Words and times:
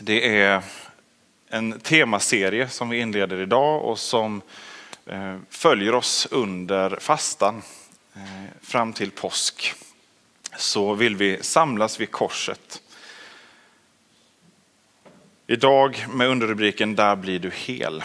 Det 0.00 0.40
är 0.42 0.62
en 1.48 1.80
temaserie 1.80 2.68
som 2.68 2.88
vi 2.88 2.98
inleder 2.98 3.40
idag 3.40 3.84
och 3.84 3.98
som 3.98 4.42
eh, 5.06 5.36
följer 5.50 5.94
oss 5.94 6.28
under 6.30 6.96
fastan 7.00 7.62
eh, 8.14 8.44
fram 8.62 8.92
till 8.92 9.10
påsk. 9.10 9.74
Så 10.56 10.94
vill 10.94 11.16
vi 11.16 11.42
samlas 11.42 12.00
vid 12.00 12.10
korset. 12.10 12.82
Idag 15.46 16.06
med 16.08 16.28
underrubriken 16.28 16.96
Där 16.96 17.16
blir 17.16 17.38
du 17.38 17.50
hel. 17.50 18.02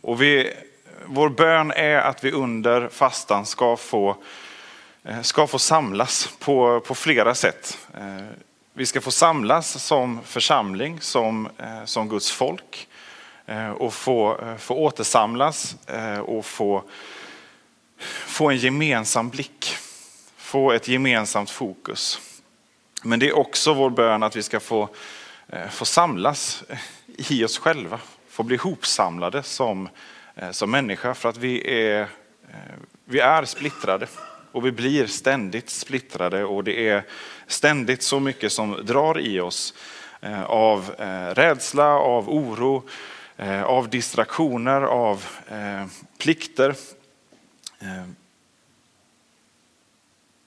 Och 0.00 0.22
vi, 0.22 0.52
vår 1.06 1.28
bön 1.28 1.70
är 1.70 1.96
att 1.96 2.24
vi 2.24 2.32
under 2.32 2.88
fastan 2.88 3.46
ska 3.46 3.76
få, 3.76 4.16
eh, 5.04 5.22
ska 5.22 5.46
få 5.46 5.58
samlas 5.58 6.34
på, 6.38 6.80
på 6.80 6.94
flera 6.94 7.34
sätt. 7.34 7.78
Vi 8.74 8.86
ska 8.86 9.00
få 9.00 9.10
samlas 9.10 9.84
som 9.84 10.20
församling, 10.24 11.00
som, 11.00 11.48
eh, 11.58 11.84
som 11.84 12.08
Guds 12.08 12.30
folk 12.30 12.88
eh, 13.46 13.70
och 13.70 13.94
få, 13.94 14.38
eh, 14.38 14.56
få 14.56 14.74
återsamlas 14.74 15.76
och 16.24 16.46
få, 16.46 16.84
få 18.26 18.50
en 18.50 18.56
gemensam 18.56 19.28
blick, 19.28 19.76
få 20.36 20.72
ett 20.72 20.88
gemensamt 20.88 21.50
fokus. 21.50 22.20
Men 23.02 23.18
det 23.18 23.28
är 23.28 23.36
också 23.36 23.74
vår 23.74 23.90
bön 23.90 24.22
att 24.22 24.36
vi 24.36 24.42
ska 24.42 24.60
få, 24.60 24.88
få 25.70 25.84
samlas 25.84 26.64
i 27.06 27.44
oss 27.44 27.58
själva, 27.58 28.00
få 28.28 28.42
bli 28.42 28.56
hopsamlade 28.56 29.42
som, 29.42 29.88
som 30.50 30.70
människa 30.70 31.14
för 31.14 31.28
att 31.28 31.36
vi 31.36 31.84
är, 31.90 32.08
vi 33.04 33.20
är 33.20 33.44
splittrade. 33.44 34.06
Och 34.52 34.66
vi 34.66 34.72
blir 34.72 35.06
ständigt 35.06 35.70
splittrade 35.70 36.44
och 36.44 36.64
det 36.64 36.88
är 36.88 37.04
ständigt 37.46 38.02
så 38.02 38.20
mycket 38.20 38.52
som 38.52 38.86
drar 38.86 39.18
i 39.18 39.40
oss 39.40 39.74
eh, 40.20 40.44
av 40.44 40.94
eh, 40.98 41.34
rädsla, 41.34 41.88
av 41.88 42.30
oro, 42.30 42.88
eh, 43.36 43.62
av 43.62 43.88
distraktioner, 43.88 44.82
av 44.82 45.24
plikter. 46.18 46.74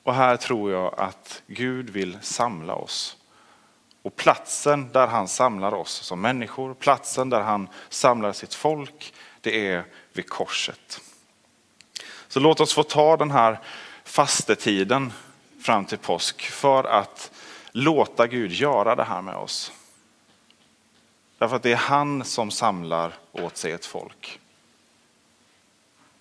Och 0.03 0.13
här 0.13 0.37
tror 0.37 0.71
jag 0.71 0.99
att 0.99 1.41
Gud 1.47 1.89
vill 1.89 2.17
samla 2.21 2.75
oss. 2.75 3.17
Och 4.01 4.15
platsen 4.15 4.91
där 4.91 5.07
han 5.07 5.27
samlar 5.27 5.73
oss 5.73 5.91
som 5.91 6.21
människor, 6.21 6.73
platsen 6.73 7.29
där 7.29 7.41
han 7.41 7.69
samlar 7.89 8.31
sitt 8.33 8.53
folk, 8.53 9.13
det 9.41 9.67
är 9.67 9.85
vid 10.13 10.29
korset. 10.29 11.01
Så 12.27 12.39
låt 12.39 12.59
oss 12.59 12.73
få 12.73 12.83
ta 12.83 13.17
den 13.17 13.31
här 13.31 13.59
fastetiden 14.15 15.13
fram 15.61 15.85
till 15.85 15.97
påsk 15.97 16.41
för 16.41 16.83
att 16.83 17.31
låta 17.71 18.27
Gud 18.27 18.51
göra 18.51 18.95
det 18.95 19.03
här 19.03 19.21
med 19.21 19.35
oss. 19.35 19.71
Därför 21.37 21.55
att 21.55 21.63
det 21.63 21.71
är 21.71 21.75
han 21.75 22.23
som 22.23 22.51
samlar 22.51 23.13
åt 23.31 23.57
sig 23.57 23.71
ett 23.71 23.85
folk. 23.85 24.39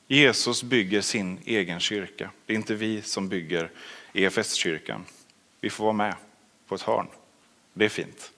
Jesus 0.07 0.63
bygger 0.63 1.01
sin 1.01 1.39
egen 1.45 1.81
kyrka. 1.81 2.31
Det 2.47 2.53
är 2.53 2.57
inte 2.57 2.75
vi 2.75 3.03
som 3.03 3.29
bygger 3.29 3.71
EFS-kyrkan. 4.13 5.05
Vi 5.61 5.71
får 5.71 5.85
vara 5.85 5.93
med 5.93 6.15
på 6.69 6.75
ett 6.75 6.83
hörn. 6.83 7.07
Det 7.73 7.85
är 7.85 7.89
fint. 7.89 8.33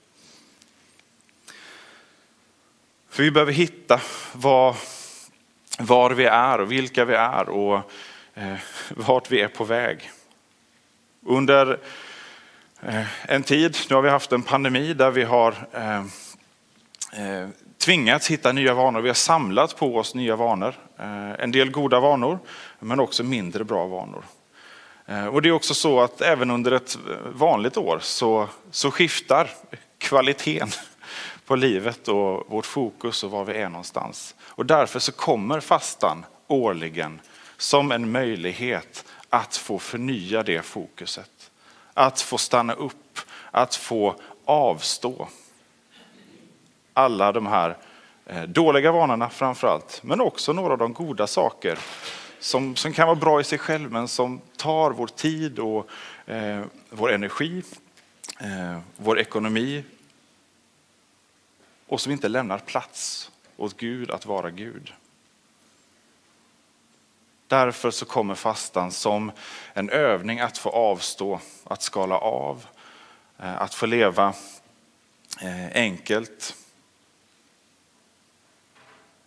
För 3.09 3.23
vi 3.23 3.31
behöver 3.31 3.53
hitta 3.53 4.01
var, 4.33 4.77
var 5.79 6.11
vi 6.11 6.25
är 6.25 6.61
och 6.61 6.73
vilka 6.73 7.05
vi 7.05 7.15
är 7.15 7.49
och 7.49 7.91
Eh, 8.39 8.57
vart 8.91 9.31
vi 9.31 9.41
är 9.41 9.49
på 9.49 9.65
väg. 9.65 10.11
Under 11.27 11.79
eh, 12.83 13.31
en 13.31 13.43
tid, 13.43 13.77
nu 13.89 13.95
har 13.95 14.03
vi 14.03 14.11
haft 14.11 14.33
en 14.33 14.43
pandemi 14.43 14.95
där 14.95 15.11
vi 15.11 15.23
har 15.23 15.55
eh, 15.73 17.49
tvingats 17.79 18.31
hitta 18.31 18.53
nya 18.53 18.75
vanor. 18.75 19.01
Vi 19.01 19.09
har 19.09 19.15
samlat 19.15 19.77
på 19.77 19.97
oss 19.97 20.15
nya 20.15 20.37
vanor. 20.37 20.75
En 21.39 21.51
del 21.51 21.71
goda 21.71 22.01
vanor, 22.01 22.39
men 22.79 23.01
också 23.01 23.25
mindre 23.25 23.65
bra 23.65 23.87
vanor. 23.87 24.25
Och 25.33 25.43
det 25.43 25.49
är 25.49 25.53
också 25.53 25.75
så 25.75 26.01
att 26.01 26.21
även 26.21 26.51
under 26.51 26.73
ett 26.73 26.99
vanligt 27.33 27.77
år 27.77 27.99
så, 28.03 28.49
så 28.71 28.91
skiftar 28.91 29.51
kvaliteten 29.99 30.69
på 31.47 31.57
livet 31.57 32.09
och 32.09 32.51
vårt 32.51 32.67
fokus 32.67 33.25
och 33.25 33.31
var 33.31 33.45
vi 33.45 33.55
är 33.55 33.69
någonstans. 33.69 34.35
Och 34.41 34.67
därför 34.67 34.99
så 34.99 35.13
kommer 35.13 35.61
fastan 35.61 36.25
årligen 36.47 37.21
som 37.57 37.93
en 37.93 38.11
möjlighet 38.11 39.05
att 39.31 39.57
få 39.57 39.79
förnya 39.79 40.43
det 40.43 40.63
fokuset. 40.63 41.51
Att 41.95 42.21
få 42.21 42.39
stanna 42.39 42.73
upp, 42.73 43.21
att 43.51 43.75
få 43.75 44.17
avstå. 44.45 45.29
Alla 46.93 47.33
de 47.33 47.47
här 47.47 47.77
eh, 48.27 48.43
dåliga 48.43 48.93
vanorna 48.93 49.31
framför 49.31 49.69
allt, 49.69 50.01
men 50.03 50.21
också 50.21 50.53
några 50.53 50.73
av 50.73 50.79
de 50.79 50.93
goda 50.93 51.27
saker 51.27 51.79
som, 52.39 52.77
som 52.77 52.93
kan 52.93 53.07
vara 53.07 53.17
bra 53.17 53.41
i 53.41 53.45
sig 53.45 53.59
själv 53.59 53.93
men 53.93 54.09
som 54.09 54.41
tar 54.57 54.91
vår 54.91 55.07
tid 55.07 55.59
och 55.59 55.91
eh, 56.27 56.65
vår 56.91 57.13
energi, 57.13 57.63
eh, 58.41 58.79
vår 58.97 59.19
ekonomi 59.19 59.85
och 61.87 62.01
som 62.01 62.13
inte 62.13 62.29
lämnar 62.29 62.59
plats 62.59 63.31
åt 63.57 63.77
Gud 63.77 64.11
att 64.11 64.27
vara 64.27 64.51
Gud. 64.51 64.93
Därför 67.49 67.91
så 67.91 68.05
kommer 68.05 68.35
fastan 68.35 68.93
som 68.93 69.33
en 69.73 69.91
övning 69.91 70.41
att 70.41 70.59
få 70.59 70.71
avstå, 70.71 71.41
att 71.65 71.83
skala 71.83 72.19
av, 72.19 72.67
eh, 73.39 73.63
att 73.63 73.75
få 73.75 73.87
leva 73.87 74.35
eh, 75.41 75.67
enkelt. 75.75 76.57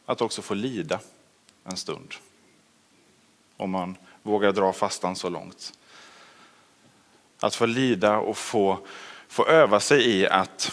Att 0.06 0.22
också 0.22 0.42
få 0.42 0.54
lida 0.54 1.00
en 1.64 1.78
stund. 1.78 2.14
Om 3.58 3.72
man 3.72 3.98
vågar 4.24 4.52
dra 4.52 4.74
fastan 4.74 5.16
så 5.16 5.30
långt. 5.30 5.74
Att 7.40 7.56
få 7.56 7.66
lida 7.66 8.18
och 8.18 8.38
få, 8.38 8.88
få 9.28 9.46
öva 9.46 9.80
sig 9.80 10.10
i 10.10 10.28
att 10.28 10.72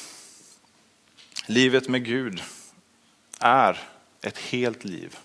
livet 1.46 1.88
med 1.88 2.04
Gud 2.04 2.42
är 3.40 3.78
ett 4.22 4.38
helt 4.38 4.84
liv. 4.84 5.18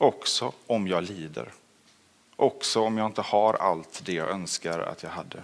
Också 0.00 0.52
om 0.66 0.88
jag 0.88 1.02
lider. 1.04 1.52
Också 2.36 2.80
om 2.80 2.98
jag 2.98 3.06
inte 3.06 3.22
har 3.22 3.54
allt 3.54 4.02
det 4.04 4.12
jag 4.12 4.30
önskar 4.30 4.78
att 4.78 5.02
jag 5.02 5.10
hade. 5.10 5.42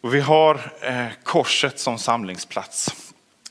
Och 0.00 0.14
vi 0.14 0.20
har 0.20 0.72
eh, 0.80 1.06
korset 1.22 1.80
som 1.80 1.98
samlingsplats. 1.98 2.88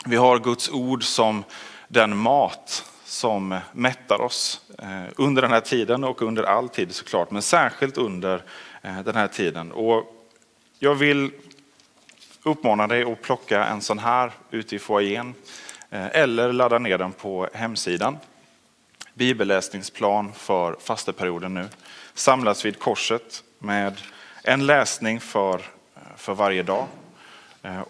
Vi 0.06 0.16
har 0.16 0.40
Guds 0.40 0.70
ord 0.70 1.04
som 1.04 1.44
den 1.88 2.18
mat 2.18 2.92
som 3.06 3.60
mättar 3.74 4.22
oss 4.22 4.62
eh, 4.80 5.04
under 5.16 5.42
den 5.42 5.52
här 5.52 5.62
tiden 5.62 6.04
och 6.04 6.22
under 6.22 6.44
all 6.44 6.70
tid 6.70 6.96
såklart, 6.96 7.32
men 7.32 7.42
särskilt 7.42 7.98
under 7.98 8.44
eh, 8.82 9.02
den 9.02 9.16
här 9.16 9.28
tiden. 9.28 9.72
Och 9.72 10.30
jag 10.80 10.96
vill 10.96 11.32
uppmana 12.44 12.88
dig 12.88 13.12
att 13.12 13.22
plocka 13.22 13.66
en 13.66 13.82
sån 13.82 14.00
här 14.00 14.32
ute 14.52 14.76
i 14.76 14.80
foajén 14.80 15.34
Eh, 15.90 16.08
eller 16.12 16.54
ladda 16.54 16.80
ner 16.80 16.98
den 16.98 17.14
på 17.14 17.50
hemsidan. 17.54 18.18
Bibelläsningsplan 19.14 20.34
för 20.34 20.76
fasteperioden 20.80 21.54
nu. 21.54 21.70
Samlas 22.14 22.66
vid 22.66 22.80
korset 22.80 23.44
med 23.60 24.02
en 24.44 24.66
läsning 24.66 25.20
för, 25.20 25.56
eh, 25.96 26.02
för 26.16 26.34
varje 26.34 26.64
dag. 26.64 26.88
Eh, 27.62 27.82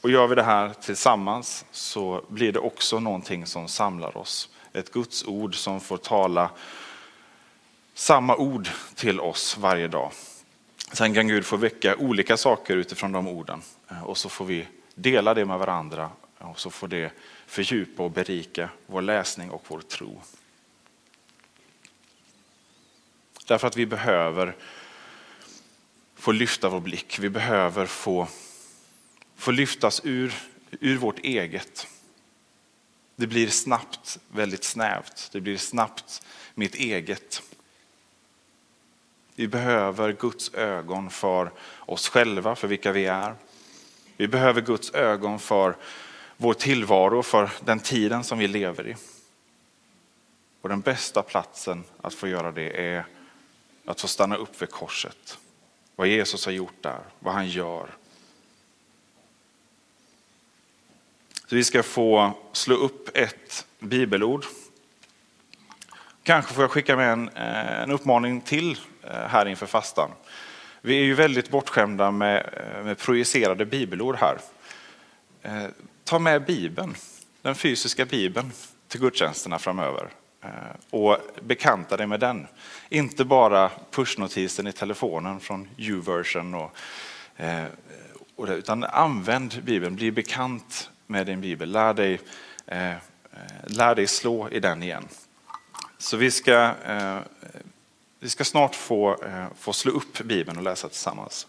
och 0.00 0.10
gör 0.10 0.26
vi 0.26 0.34
det 0.34 0.42
här 0.42 0.72
tillsammans 0.80 1.64
så 1.70 2.24
blir 2.28 2.52
det 2.52 2.58
också 2.58 3.00
någonting 3.00 3.46
som 3.46 3.68
samlar 3.68 4.16
oss. 4.16 4.48
Ett 4.72 4.92
Guds 4.92 5.24
ord 5.24 5.54
som 5.54 5.80
får 5.80 5.96
tala 5.96 6.50
samma 7.94 8.36
ord 8.36 8.68
till 8.94 9.20
oss 9.20 9.56
varje 9.58 9.88
dag. 9.88 10.10
Sen 10.92 11.14
kan 11.14 11.28
Gud 11.28 11.44
få 11.44 11.56
väcka 11.56 11.96
olika 11.96 12.36
saker 12.36 12.76
utifrån 12.76 13.12
de 13.12 13.28
orden 13.28 13.62
och 14.04 14.18
så 14.18 14.28
får 14.28 14.44
vi 14.44 14.68
dela 14.94 15.34
det 15.34 15.44
med 15.44 15.58
varandra 15.58 16.10
och 16.38 16.60
så 16.60 16.70
får 16.70 16.88
det 16.88 17.12
fördjupa 17.46 18.02
och 18.02 18.10
berika 18.10 18.68
vår 18.86 19.02
läsning 19.02 19.50
och 19.50 19.64
vår 19.68 19.80
tro. 19.80 20.22
Därför 23.46 23.66
att 23.66 23.76
vi 23.76 23.86
behöver 23.86 24.56
få 26.14 26.32
lyfta 26.32 26.68
vår 26.68 26.80
blick. 26.80 27.18
Vi 27.18 27.30
behöver 27.30 27.86
få, 27.86 28.28
få 29.36 29.50
lyftas 29.50 30.00
ur, 30.04 30.34
ur 30.70 30.98
vårt 30.98 31.18
eget. 31.18 31.86
Det 33.16 33.26
blir 33.26 33.48
snabbt 33.48 34.18
väldigt 34.28 34.64
snävt. 34.64 35.28
Det 35.32 35.40
blir 35.40 35.56
snabbt 35.56 36.26
mitt 36.54 36.74
eget. 36.74 37.42
Vi 39.34 39.48
behöver 39.48 40.12
Guds 40.12 40.54
ögon 40.54 41.10
för 41.10 41.52
oss 41.78 42.08
själva, 42.08 42.56
för 42.56 42.68
vilka 42.68 42.92
vi 42.92 43.06
är. 43.06 43.34
Vi 44.16 44.28
behöver 44.28 44.60
Guds 44.60 44.90
ögon 44.94 45.38
för 45.38 45.76
vår 46.36 46.54
tillvaro, 46.54 47.22
för 47.22 47.50
den 47.64 47.80
tiden 47.80 48.24
som 48.24 48.38
vi 48.38 48.48
lever 48.48 48.88
i. 48.88 48.96
Och 50.60 50.68
den 50.68 50.80
bästa 50.80 51.22
platsen 51.22 51.84
att 52.00 52.14
få 52.14 52.28
göra 52.28 52.52
det 52.52 52.86
är 52.94 53.04
att 53.84 54.00
få 54.00 54.08
stanna 54.08 54.36
upp 54.36 54.62
vid 54.62 54.70
korset. 54.70 55.38
Vad 55.96 56.06
Jesus 56.06 56.44
har 56.44 56.52
gjort 56.52 56.82
där, 56.82 57.00
vad 57.18 57.34
han 57.34 57.48
gör. 57.48 57.90
Så 61.46 61.56
vi 61.56 61.64
ska 61.64 61.82
få 61.82 62.32
slå 62.52 62.74
upp 62.74 63.16
ett 63.16 63.66
bibelord. 63.78 64.44
Kanske 66.22 66.54
får 66.54 66.64
jag 66.64 66.70
skicka 66.70 66.96
med 66.96 67.12
en, 67.12 67.28
eh, 67.28 67.82
en 67.82 67.90
uppmaning 67.90 68.40
till 68.40 68.78
eh, 69.02 69.10
här 69.10 69.46
inför 69.46 69.66
fastan. 69.66 70.10
Vi 70.80 70.98
är 70.98 71.02
ju 71.02 71.14
väldigt 71.14 71.50
bortskämda 71.50 72.10
med, 72.10 72.48
eh, 72.52 72.84
med 72.84 72.98
projicerade 72.98 73.64
bibelord 73.64 74.16
här. 74.16 74.38
Ta 76.04 76.18
med 76.18 76.44
Bibeln, 76.44 76.94
den 77.42 77.54
fysiska 77.54 78.04
Bibeln, 78.04 78.52
till 78.88 79.00
gudstjänsterna 79.00 79.58
framöver 79.58 80.08
eh, 80.42 80.50
och 80.90 81.18
bekanta 81.42 81.96
dig 81.96 82.06
med 82.06 82.20
den. 82.20 82.46
Inte 82.88 83.24
bara 83.24 83.70
pushnotisen 83.90 84.66
i 84.66 84.72
telefonen 84.72 85.40
från 85.40 85.68
YouVersion, 85.78 86.54
och, 86.54 86.76
eh, 87.36 87.64
och 88.36 88.48
utan 88.48 88.84
använd 88.84 89.62
Bibeln, 89.62 89.96
bli 89.96 90.10
bekant 90.10 90.90
med 91.06 91.26
din 91.26 91.40
Bibel. 91.40 91.70
Lär 91.70 91.94
dig, 91.94 92.20
eh, 92.66 92.94
lär 93.66 93.94
dig 93.94 94.06
slå 94.06 94.48
i 94.48 94.60
den 94.60 94.82
igen. 94.82 95.08
Så 95.98 96.16
vi 96.16 96.30
ska, 96.30 96.74
eh, 96.84 97.18
vi 98.20 98.28
ska 98.28 98.44
snart 98.44 98.74
få, 98.74 99.22
eh, 99.24 99.46
få 99.58 99.72
slå 99.72 99.92
upp 99.92 100.18
Bibeln 100.18 100.58
och 100.58 100.64
läsa 100.64 100.88
tillsammans. 100.88 101.46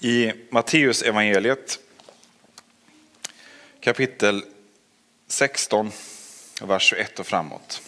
I 0.00 0.32
Matteus 0.50 1.02
evangeliet 1.02 1.78
kapitel 3.80 4.44
16, 5.28 5.90
vers 6.62 6.82
21 6.82 7.20
och 7.20 7.26
framåt. 7.26 7.82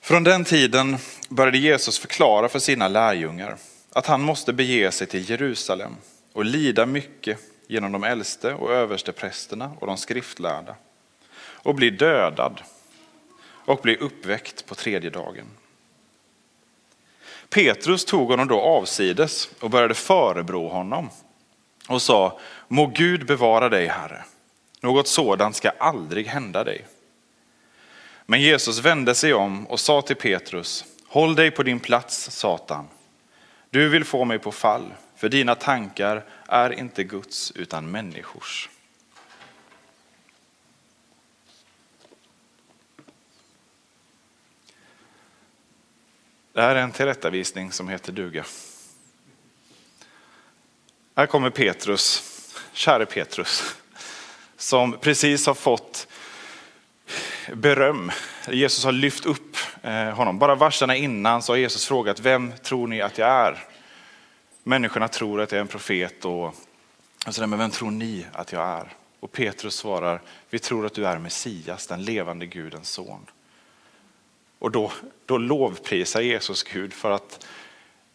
Från 0.00 0.24
den 0.24 0.44
tiden 0.44 0.96
började 1.28 1.58
Jesus 1.58 1.98
förklara 1.98 2.48
för 2.48 2.58
sina 2.58 2.88
lärjungar 2.88 3.56
att 3.92 4.06
han 4.06 4.22
måste 4.22 4.52
bege 4.52 4.92
sig 4.92 5.06
till 5.06 5.30
Jerusalem 5.30 5.96
och 6.32 6.44
lida 6.44 6.86
mycket 6.86 7.38
genom 7.66 7.92
de 7.92 8.04
äldste 8.04 8.54
och 8.54 8.72
översteprästerna 8.72 9.72
och 9.80 9.86
de 9.86 9.96
skriftlärda 9.96 10.74
och 11.38 11.74
bli 11.74 11.90
dödad 11.90 12.60
och 13.44 13.80
bli 13.82 13.96
uppväckt 13.96 14.66
på 14.66 14.74
tredje 14.74 15.10
dagen. 15.10 15.46
Petrus 17.52 18.04
tog 18.04 18.28
honom 18.30 18.48
då 18.48 18.60
avsides 18.60 19.48
och 19.60 19.70
började 19.70 19.94
förebrå 19.94 20.68
honom 20.68 21.10
och 21.88 22.02
sa, 22.02 22.40
må 22.68 22.86
Gud 22.86 23.26
bevara 23.26 23.68
dig, 23.68 23.86
Herre. 23.86 24.24
Något 24.80 25.08
sådant 25.08 25.56
ska 25.56 25.70
aldrig 25.70 26.26
hända 26.26 26.64
dig. 26.64 26.86
Men 28.26 28.40
Jesus 28.40 28.78
vände 28.78 29.14
sig 29.14 29.34
om 29.34 29.66
och 29.66 29.80
sa 29.80 30.02
till 30.02 30.16
Petrus, 30.16 30.84
håll 31.06 31.34
dig 31.34 31.50
på 31.50 31.62
din 31.62 31.80
plats, 31.80 32.30
Satan. 32.30 32.88
Du 33.70 33.88
vill 33.88 34.04
få 34.04 34.24
mig 34.24 34.38
på 34.38 34.52
fall, 34.52 34.94
för 35.16 35.28
dina 35.28 35.54
tankar 35.54 36.24
är 36.46 36.78
inte 36.78 37.04
Guds 37.04 37.52
utan 37.54 37.90
människors. 37.90 38.68
Det 46.52 46.62
här 46.62 46.74
är 46.74 46.82
en 46.82 46.92
tillrättavisning 46.92 47.72
som 47.72 47.88
heter 47.88 48.12
duga. 48.12 48.44
Här 51.16 51.26
kommer 51.26 51.50
Petrus, 51.50 52.22
käre 52.72 53.06
Petrus, 53.06 53.76
som 54.56 54.92
precis 54.92 55.46
har 55.46 55.54
fått 55.54 56.06
beröm. 57.52 58.10
Jesus 58.48 58.84
har 58.84 58.92
lyft 58.92 59.26
upp 59.26 59.56
eh, 59.82 60.10
honom. 60.10 60.38
Bara 60.38 60.54
verserna 60.54 60.96
innan 60.96 61.42
så 61.42 61.52
har 61.52 61.56
Jesus 61.56 61.86
frågat, 61.86 62.20
vem 62.20 62.52
tror 62.62 62.86
ni 62.86 63.00
att 63.00 63.18
jag 63.18 63.28
är? 63.28 63.64
Människorna 64.62 65.08
tror 65.08 65.40
att 65.40 65.52
jag 65.52 65.56
är 65.56 65.62
en 65.62 65.68
profet 65.68 66.24
och, 66.24 66.44
och 67.26 67.34
sådär, 67.34 67.46
men 67.46 67.58
vem 67.58 67.70
tror 67.70 67.90
ni 67.90 68.26
att 68.32 68.52
jag 68.52 68.62
är? 68.62 68.92
Och 69.20 69.32
Petrus 69.32 69.74
svarar, 69.74 70.20
vi 70.50 70.58
tror 70.58 70.86
att 70.86 70.94
du 70.94 71.06
är 71.06 71.18
Messias, 71.18 71.86
den 71.86 72.04
levande 72.04 72.46
Gudens 72.46 72.88
son. 72.88 73.26
Och 74.62 74.70
då, 74.70 74.92
då 75.26 75.38
lovprisar 75.38 76.20
Jesus 76.20 76.62
Gud 76.62 76.92
för 76.92 77.10
att 77.10 77.46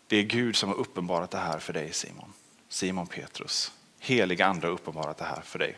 det 0.08 0.18
är 0.18 0.24
Gud 0.24 0.56
som 0.56 0.70
har 0.70 0.76
uppenbarat 0.76 1.32
det 1.32 1.38
här 1.38 1.60
för 1.60 1.74
dig 1.74 1.94
Simon. 1.94 2.34
Simon 2.70 3.08
Petrus. 3.08 3.72
Heliga 4.00 4.46
ande 4.46 4.68
har 4.68 4.74
uppenbarat 4.74 5.18
det 5.18 5.26
här 5.26 5.42
för 5.42 5.60
dig. 5.60 5.78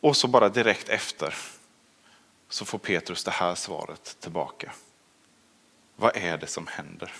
Och 0.00 0.16
så 0.16 0.28
bara 0.28 0.48
direkt 0.48 0.88
efter 0.88 1.34
så 2.48 2.64
får 2.64 2.78
Petrus 2.78 3.24
det 3.24 3.30
här 3.30 3.54
svaret 3.54 4.16
tillbaka. 4.20 4.72
Vad 5.96 6.16
är 6.16 6.38
det 6.38 6.46
som 6.46 6.66
händer? 6.66 7.12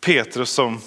Petrus 0.00 0.50
som 0.50 0.80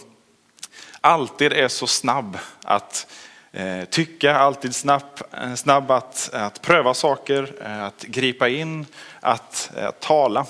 alltid 1.02 1.54
är 1.54 1.68
så 1.68 1.88
snabb 1.88 2.38
att 2.64 3.08
Eh, 3.56 3.86
tycka, 3.86 4.36
alltid 4.36 4.76
snabb, 4.76 5.02
eh, 5.32 5.54
snabb 5.54 5.92
att, 5.92 6.30
att 6.34 6.62
pröva 6.62 6.94
saker, 6.94 7.54
eh, 7.62 7.84
att 7.84 8.04
gripa 8.04 8.50
in, 8.50 8.86
att, 9.20 9.72
att 9.76 10.00
tala. 10.00 10.46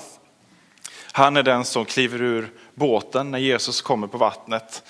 Han 1.12 1.36
är 1.36 1.42
den 1.42 1.64
som 1.64 1.84
kliver 1.84 2.22
ur 2.22 2.50
båten 2.74 3.30
när 3.30 3.38
Jesus 3.38 3.82
kommer 3.82 4.06
på 4.06 4.18
vattnet 4.18 4.82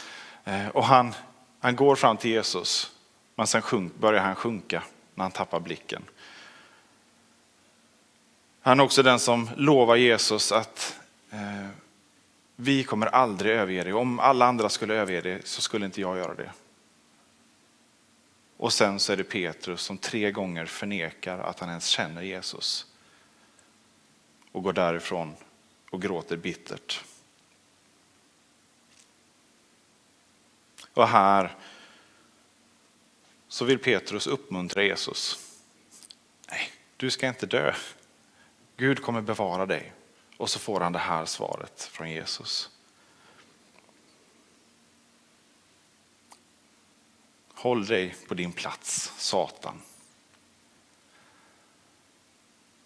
och 0.73 0.85
han, 0.85 1.15
han 1.61 1.77
går 1.77 1.97
fram 1.97 2.17
till 2.17 2.31
Jesus 2.31 2.91
men 3.35 3.47
sen 3.47 3.63
sjunk, 3.63 3.95
börjar 3.95 4.23
han 4.23 4.35
sjunka 4.35 4.83
när 5.15 5.25
han 5.25 5.33
tappar 5.33 5.61
blicken. 5.61 6.03
Han 8.63 8.81
är 8.81 8.85
också 8.85 9.03
den 9.03 9.19
som 9.19 9.51
lovar 9.56 9.96
Jesus 9.96 10.53
att 10.53 10.96
vi 12.56 12.85
kommer 12.85 13.06
aldrig 13.06 13.53
överge 13.53 13.85
dig. 13.85 13.93
Om 13.93 14.20
alla 14.20 14.46
andra 14.46 14.69
skulle 14.69 14.94
överge 14.94 15.20
dig 15.20 15.41
så 15.44 15.61
skulle 15.61 15.87
inte 15.87 16.01
jag 16.01 16.17
göra 16.19 16.35
det. 16.35 16.51
Och 18.56 18.72
sen 18.72 19.01
så 19.01 19.13
är 19.13 19.17
det 19.17 19.25
Petrus 19.25 19.82
som 19.82 19.98
tre 19.98 20.31
gånger 20.31 20.67
förnekar 20.67 21.39
att 21.39 21.60
han 21.60 21.69
ens 21.69 21.86
känner 21.86 22.22
Jesus. 22.22 22.86
Och 24.53 24.63
går 24.63 24.72
därifrån 24.72 25.36
och 25.91 26.03
gråter 26.03 26.36
bittert. 26.36 27.05
Och 30.94 31.08
här 31.08 31.56
så 33.48 33.65
vill 33.65 33.79
Petrus 33.79 34.27
uppmuntra 34.27 34.82
Jesus. 34.82 35.39
Nej, 36.51 36.70
du 36.96 37.10
ska 37.10 37.29
inte 37.29 37.46
dö. 37.46 37.75
Gud 38.77 39.03
kommer 39.03 39.20
bevara 39.20 39.67
dig. 39.67 39.93
Och 40.36 40.51
så 40.51 40.58
får 40.58 40.81
han 40.81 40.93
det 40.93 40.98
här 40.98 41.25
svaret 41.25 41.82
från 41.82 42.10
Jesus. 42.10 42.70
Håll 47.58 47.86
dig 47.86 48.15
på 48.29 48.34
din 48.34 48.53
plats, 48.53 49.13
Satan. 49.17 49.82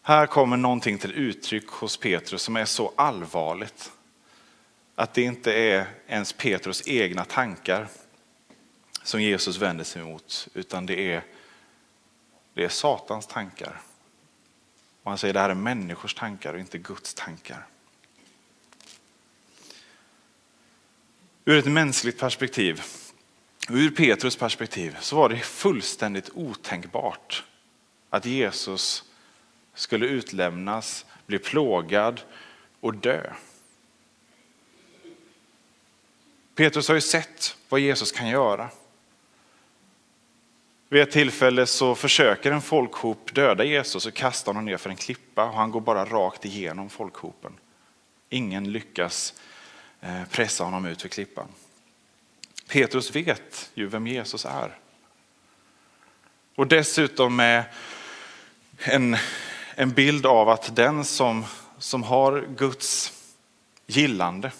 Här 0.02 0.26
kommer 0.26 0.56
någonting 0.56 0.98
till 0.98 1.12
uttryck 1.12 1.68
hos 1.68 1.96
Petrus 1.96 2.42
som 2.42 2.56
är 2.56 2.64
så 2.64 2.92
allvarligt 2.96 3.92
att 4.94 5.14
det 5.14 5.22
inte 5.22 5.52
är 5.52 5.86
ens 6.06 6.32
Petrus 6.32 6.88
egna 6.88 7.24
tankar 7.24 7.88
som 9.02 9.22
Jesus 9.22 9.56
vänder 9.56 9.84
sig 9.84 10.02
emot, 10.02 10.48
utan 10.54 10.86
det 10.86 11.12
är, 11.12 11.24
det 12.54 12.64
är 12.64 12.68
Satans 12.68 13.26
tankar. 13.26 13.80
Och 15.02 15.10
han 15.10 15.18
säger 15.18 15.32
att 15.32 15.36
det 15.36 15.40
här 15.40 15.50
är 15.50 15.54
människors 15.54 16.14
tankar 16.14 16.54
och 16.54 16.60
inte 16.60 16.78
Guds 16.78 17.14
tankar. 17.14 17.66
Ur 21.44 21.58
ett 21.58 21.66
mänskligt 21.66 22.18
perspektiv, 22.18 22.82
ur 23.72 23.90
Petrus 23.90 24.36
perspektiv, 24.36 24.96
så 25.00 25.16
var 25.16 25.28
det 25.28 25.38
fullständigt 25.38 26.30
otänkbart 26.34 27.44
att 28.10 28.26
Jesus 28.26 29.04
skulle 29.74 30.06
utlämnas, 30.06 31.06
bli 31.26 31.38
plågad 31.38 32.20
och 32.80 32.94
dö. 32.94 33.32
Petrus 36.54 36.88
har 36.88 36.94
ju 36.94 37.00
sett 37.00 37.56
vad 37.68 37.80
Jesus 37.80 38.12
kan 38.12 38.28
göra. 38.28 38.70
Vid 40.88 41.02
ett 41.02 41.10
tillfälle 41.10 41.66
så 41.66 41.94
försöker 41.94 42.52
en 42.52 42.62
folkhop 42.62 43.34
döda 43.34 43.64
Jesus 43.64 44.06
och 44.06 44.14
kastar 44.14 44.52
honom 44.52 44.64
ner 44.64 44.76
för 44.76 44.90
en 44.90 44.96
klippa 44.96 45.44
och 45.44 45.54
han 45.54 45.70
går 45.70 45.80
bara 45.80 46.04
rakt 46.04 46.44
igenom 46.44 46.90
folkhopen. 46.90 47.52
Ingen 48.28 48.72
lyckas 48.72 49.34
eh, 50.00 50.24
pressa 50.30 50.64
honom 50.64 50.86
ut 50.86 51.02
för 51.02 51.08
klippan. 51.08 51.48
Petrus 52.70 53.16
vet 53.16 53.70
ju 53.74 53.86
vem 53.86 54.06
Jesus 54.06 54.44
är. 54.44 54.78
Och 56.54 56.66
dessutom 56.66 57.36
med 57.36 57.64
en, 58.78 59.16
en 59.74 59.90
bild 59.90 60.26
av 60.26 60.48
att 60.48 60.76
den 60.76 61.04
som, 61.04 61.44
som 61.78 62.02
har 62.02 62.46
Guds 62.56 63.12
gillande, 63.86 64.52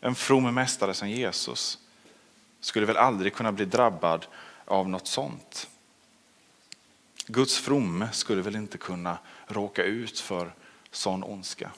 en 0.00 0.14
from 0.14 0.54
mästare 0.54 0.94
som 0.94 1.10
Jesus, 1.10 1.78
skulle 2.60 2.86
väl 2.86 2.96
aldrig 2.96 3.34
kunna 3.34 3.52
bli 3.52 3.64
drabbad 3.64 4.26
av 4.64 4.88
något 4.88 5.06
sånt. 5.06 5.68
Guds 7.26 7.58
fromme 7.58 8.08
skulle 8.12 8.42
väl 8.42 8.56
inte 8.56 8.78
kunna 8.78 9.18
råka 9.46 9.84
ut 9.84 10.20
för 10.20 10.54
sån 10.90 11.24
ondska. 11.24 11.70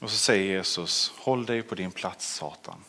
Och 0.00 0.10
så 0.10 0.16
säger 0.16 0.44
Jesus, 0.44 1.12
håll 1.18 1.46
dig 1.46 1.62
på 1.62 1.74
din 1.74 1.90
plats 1.90 2.34
Satan. 2.34 2.84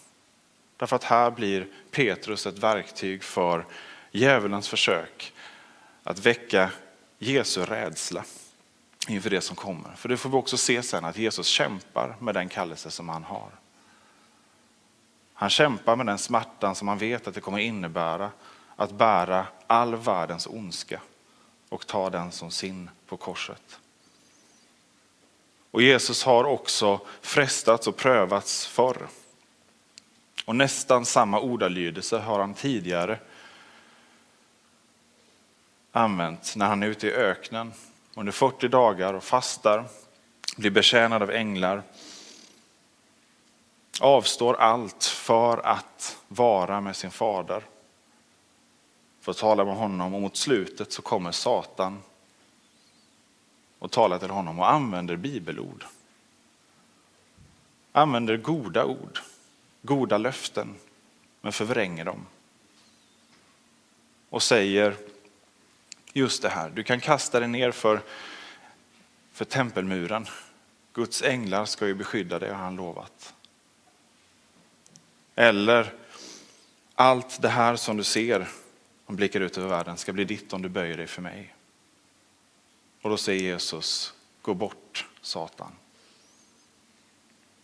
Därför 0.78 0.96
att 0.96 1.04
här 1.04 1.32
blir 1.32 1.68
Petrus 1.92 2.48
ett 2.48 2.58
verktyg 2.58 3.24
för 3.24 3.66
djävulens 4.12 4.70
försök 4.70 5.34
att 6.04 6.20
väcka 6.20 6.72
Jesu 7.20 7.66
rädsla 7.66 8.24
inför 9.08 9.30
det 9.30 9.42
som 9.42 9.56
kommer. 9.56 9.96
För 9.96 10.10
det 10.10 10.18
får 10.18 10.30
vi 10.30 10.36
också 10.36 10.58
se 10.58 10.84
sen 10.84 11.06
att 11.06 11.18
Jesus 11.18 11.48
kämpar 11.48 12.16
med 12.20 12.36
den 12.36 12.50
kallelse 12.50 12.92
som 12.92 13.10
han 13.10 13.24
har. 13.24 13.50
Han 15.34 15.50
kämpar 15.50 15.96
med 15.96 16.06
den 16.06 16.18
smärtan 16.18 16.76
som 16.76 16.88
han 16.88 16.98
vet 16.98 17.28
att 17.28 17.34
det 17.34 17.42
kommer 17.42 17.60
innebära 17.60 18.32
att 18.76 18.92
bära 18.92 19.48
all 19.68 19.96
världens 19.96 20.48
ondska 20.48 21.02
och 21.70 21.88
ta 21.88 22.10
den 22.10 22.32
som 22.32 22.52
sin 22.52 22.90
på 23.08 23.18
korset. 23.18 23.80
Och 25.78 25.84
Jesus 25.84 26.24
har 26.24 26.44
också 26.44 27.00
frestats 27.22 27.88
och 27.88 27.96
prövats 27.96 28.66
förr. 28.66 29.08
Och 30.46 30.56
nästan 30.56 31.06
samma 31.06 31.40
ordalydelse 31.40 32.18
har 32.18 32.40
han 32.40 32.54
tidigare 32.54 33.20
använt 35.92 36.56
när 36.56 36.66
han 36.66 36.84
är 36.84 36.88
ute 36.88 37.08
i 37.08 37.14
öknen 37.14 37.74
under 38.16 38.32
40 38.32 38.68
dagar 38.68 39.14
och 39.14 39.24
fastar, 39.24 39.86
blir 40.56 40.72
betjänad 40.72 41.24
av 41.24 41.32
änglar, 41.32 41.84
avstår 44.02 44.54
allt 44.54 45.04
för 45.04 45.58
att 45.58 46.18
vara 46.28 46.82
med 46.82 46.96
sin 46.96 47.12
fader, 47.12 47.64
för 49.22 49.32
att 49.32 49.38
tala 49.38 49.66
med 49.66 49.76
honom 49.76 50.14
och 50.14 50.22
mot 50.22 50.38
slutet 50.38 50.92
så 50.92 51.02
kommer 51.02 51.32
Satan 51.32 52.04
och 53.80 53.92
talar 53.92 54.20
till 54.20 54.30
honom 54.30 54.60
och 54.60 54.72
använder 54.72 55.16
bibelord. 55.16 55.86
Använder 57.92 58.38
goda 58.38 58.86
ord, 58.86 59.20
goda 59.82 60.18
löften, 60.18 60.76
men 61.42 61.52
förvränger 61.52 62.06
dem. 62.06 62.26
Och 64.30 64.44
säger 64.44 64.96
just 66.14 66.42
det 66.42 66.50
här, 66.50 66.70
du 66.70 66.84
kan 66.84 67.00
kasta 67.00 67.40
dig 67.40 67.50
ner 67.50 67.72
för, 67.72 68.02
för 69.32 69.46
tempelmuren. 69.46 70.26
Guds 70.94 71.22
änglar 71.22 71.66
ska 71.66 71.88
ju 71.88 71.94
beskydda 71.94 72.40
dig 72.40 72.50
har 72.50 72.64
han 72.64 72.76
lovat. 72.76 73.34
Eller 75.36 75.94
allt 76.96 77.42
det 77.42 77.50
här 77.50 77.76
som 77.76 77.98
du 77.98 78.04
ser 78.04 78.48
om 79.06 79.16
blickar 79.16 79.40
ut 79.40 79.58
över 79.58 79.70
världen 79.70 79.98
ska 79.98 80.14
bli 80.14 80.24
ditt 80.26 80.54
om 80.54 80.62
du 80.62 80.70
böjer 80.70 80.98
dig 80.98 81.08
för 81.08 81.22
mig. 81.22 81.54
Och 83.02 83.10
då 83.10 83.18
säger 83.18 83.42
Jesus, 83.42 84.14
gå 84.42 84.54
bort 84.54 85.06
Satan. 85.22 85.72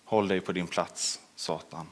Håll 0.05 0.27
dig 0.27 0.41
på 0.41 0.51
din 0.51 0.67
plats 0.67 1.19
Satan. 1.35 1.87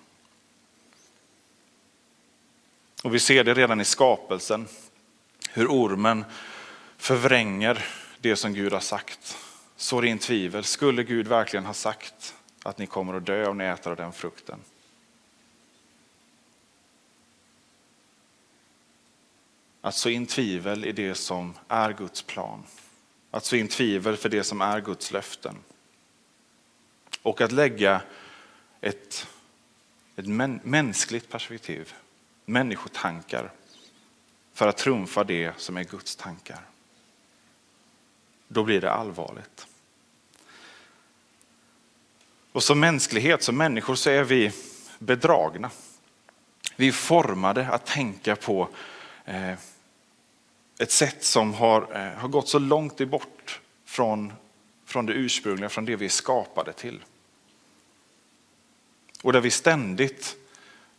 Och 3.04 3.16
vi 3.16 3.20
ser 3.20 3.44
det 3.44 3.54
redan 3.54 3.82
i 3.82 3.86
skapelsen, 3.86 4.68
hur 5.50 5.68
ormen 5.68 6.26
förvränger 6.98 7.86
det 8.20 8.36
som 8.36 8.54
Gud 8.54 8.74
har 8.74 8.80
sagt. 8.80 9.38
Sår 9.76 10.06
in 10.06 10.20
tvivel. 10.20 10.64
Skulle 10.64 11.04
Gud 11.04 11.28
verkligen 11.28 11.66
ha 11.66 11.74
sagt 11.74 12.36
att 12.64 12.78
ni 12.78 12.88
kommer 12.88 13.14
att 13.14 13.26
dö 13.26 13.48
om 13.48 13.58
ni 13.58 13.64
äter 13.64 13.92
av 13.92 13.98
den 13.98 14.14
frukten? 14.14 14.60
Att 19.82 19.96
så 19.96 20.10
in 20.10 20.26
tvivel 20.26 20.86
i 20.86 20.92
det 20.92 21.16
som 21.16 21.54
är 21.68 21.94
Guds 21.94 22.22
plan. 22.22 22.64
Att 23.32 23.46
så 23.46 23.56
in 23.56 23.68
tvivel 23.68 24.18
för 24.18 24.30
det 24.30 24.44
som 24.44 24.62
är 24.62 24.82
Guds 24.82 25.12
löften. 25.12 25.58
Och 27.22 27.42
att 27.42 27.52
lägga 27.52 28.02
ett, 28.82 29.28
ett 30.16 30.28
mänskligt 30.64 31.30
perspektiv, 31.30 31.94
människotankar, 32.46 33.52
för 34.54 34.68
att 34.68 34.78
trumfa 34.78 35.24
det 35.24 35.54
som 35.58 35.78
är 35.78 35.84
Guds 35.84 36.16
tankar 36.16 36.66
då 38.54 38.64
blir 38.64 38.82
det 38.82 38.92
allvarligt. 38.92 39.68
Och 42.52 42.64
som 42.64 42.80
mänsklighet, 42.80 43.44
som 43.44 43.58
människor, 43.58 43.96
så 43.96 44.10
är 44.10 44.24
vi 44.24 44.52
bedragna. 45.00 45.70
Vi 46.76 46.88
är 46.88 46.92
formade 46.92 47.68
att 47.68 47.86
tänka 47.86 48.36
på 48.36 48.70
eh, 49.26 49.54
ett 50.82 50.92
sätt 50.92 51.24
som 51.24 51.54
har, 51.54 51.88
eh, 51.94 52.20
har 52.20 52.28
gått 52.28 52.48
så 52.48 52.60
långt 52.60 53.08
bort 53.10 53.62
från, 53.86 54.34
från 54.86 55.06
det 55.06 55.14
ursprungliga, 55.14 55.70
från 55.70 55.86
det 55.86 55.96
vi 55.96 56.06
är 56.06 56.10
skapade 56.10 56.74
till. 56.74 57.04
Och 59.24 59.34
där 59.34 59.42
vi 59.42 59.52
ständigt 59.52 60.36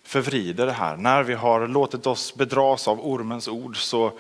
förvrider 0.05 0.67
det 0.67 0.73
här. 0.73 0.97
När 0.97 1.23
vi 1.23 1.35
har 1.35 1.69
låtit 1.69 2.07
oss 2.07 2.35
bedras 2.35 2.89
av 2.89 3.07
ormens 3.07 3.49
ord 3.49 3.77
så 3.77 4.19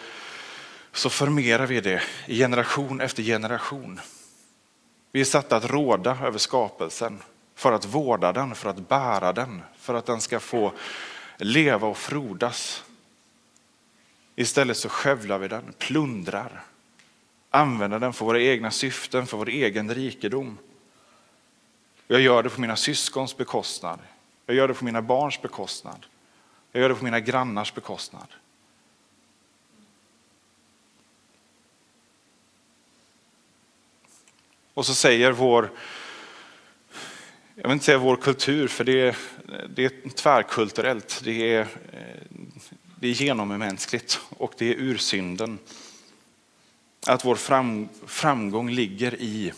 så 0.93 1.11
förmerar 1.11 1.67
vi 1.67 1.81
det 1.81 2.03
i 2.27 2.39
generation 2.39 3.01
efter 3.01 3.23
generation. 3.23 4.01
Vi 5.13 5.21
är 5.21 5.25
satta 5.25 5.57
att 5.57 5.71
råda 5.71 6.19
över 6.25 6.39
skapelsen 6.39 7.23
för 7.55 7.73
att 7.73 7.85
vårda 7.85 8.33
den, 8.33 8.55
för 8.55 8.71
att 8.71 8.89
bära 8.89 9.33
den, 9.33 9.63
för 9.79 9.95
att 9.95 10.07
den 10.07 10.21
ska 10.21 10.41
få 10.41 10.73
leva 11.37 11.89
och 11.89 11.97
frodas. 11.97 12.85
Istället 14.37 14.77
så 14.77 14.89
skövlar 14.89 15.39
vi 15.39 15.49
den, 15.49 15.75
plundrar, 15.79 16.65
använder 17.51 17.99
den 17.99 18.13
för 18.13 18.25
våra 18.25 18.41
egna 18.41 18.71
syften, 18.71 19.27
för 19.27 19.37
vår 19.37 19.49
egen 19.49 19.95
rikedom. 19.95 20.59
Jag 22.09 22.21
gör 22.21 22.43
det 22.43 22.51
på 22.51 22.61
mina 22.61 22.77
syskons 22.77 23.37
bekostnad. 23.37 23.99
Jag 24.47 24.57
gör 24.57 24.69
det 24.69 24.75
på 24.75 24.85
mina 24.85 25.03
barns 25.03 25.43
bekostnad. 25.43 26.07
Jag 26.73 26.81
gör 26.83 26.89
det 26.89 26.95
på 26.95 27.05
mina 27.05 27.21
grannars 27.21 27.75
bekostnad. 27.75 28.27
Och 34.75 34.87
så 34.87 34.95
säger 34.95 35.33
vår, 35.33 35.71
jag 37.55 37.63
vill 37.63 37.73
inte 37.73 37.85
säga 37.85 37.99
vår 37.99 38.17
kultur, 38.17 38.69
för 38.69 38.85
det 38.85 39.01
är, 39.01 39.17
det 39.69 39.85
är 39.85 40.11
tvärkulturellt, 40.11 41.21
det 41.25 41.55
är, 41.55 41.61
eh, 41.93 42.32
det 43.03 43.09
är 43.09 43.13
genommänskligt 43.13 44.21
och 44.29 44.55
det 44.59 44.71
är 44.71 44.75
ursynden. 44.79 45.59
Att 47.07 47.25
vår 47.25 47.37
framgång 48.07 48.71
ligger 48.71 49.15
i 49.15 49.53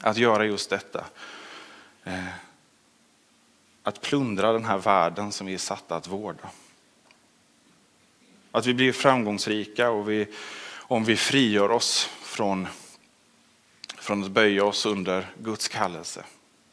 att 0.00 0.16
göra 0.16 0.44
just 0.44 0.70
detta. 0.70 1.04
Eh, 2.04 2.24
att 3.82 4.00
plundra 4.00 4.52
den 4.52 4.64
här 4.64 4.78
världen 4.78 5.32
som 5.32 5.46
vi 5.46 5.54
är 5.54 5.58
satta 5.58 5.96
att 5.96 6.08
vårda. 6.08 6.50
Att 8.50 8.66
vi 8.66 8.74
blir 8.74 8.92
framgångsrika 8.92 9.90
och 9.90 10.10
vi, 10.10 10.26
om 10.72 11.04
vi 11.04 11.16
frigör 11.16 11.70
oss 11.70 12.10
från 12.22 12.66
från 13.98 14.24
att 14.24 14.30
böja 14.30 14.64
oss 14.64 14.86
under 14.86 15.26
Guds 15.38 15.68
kallelse. 15.68 16.24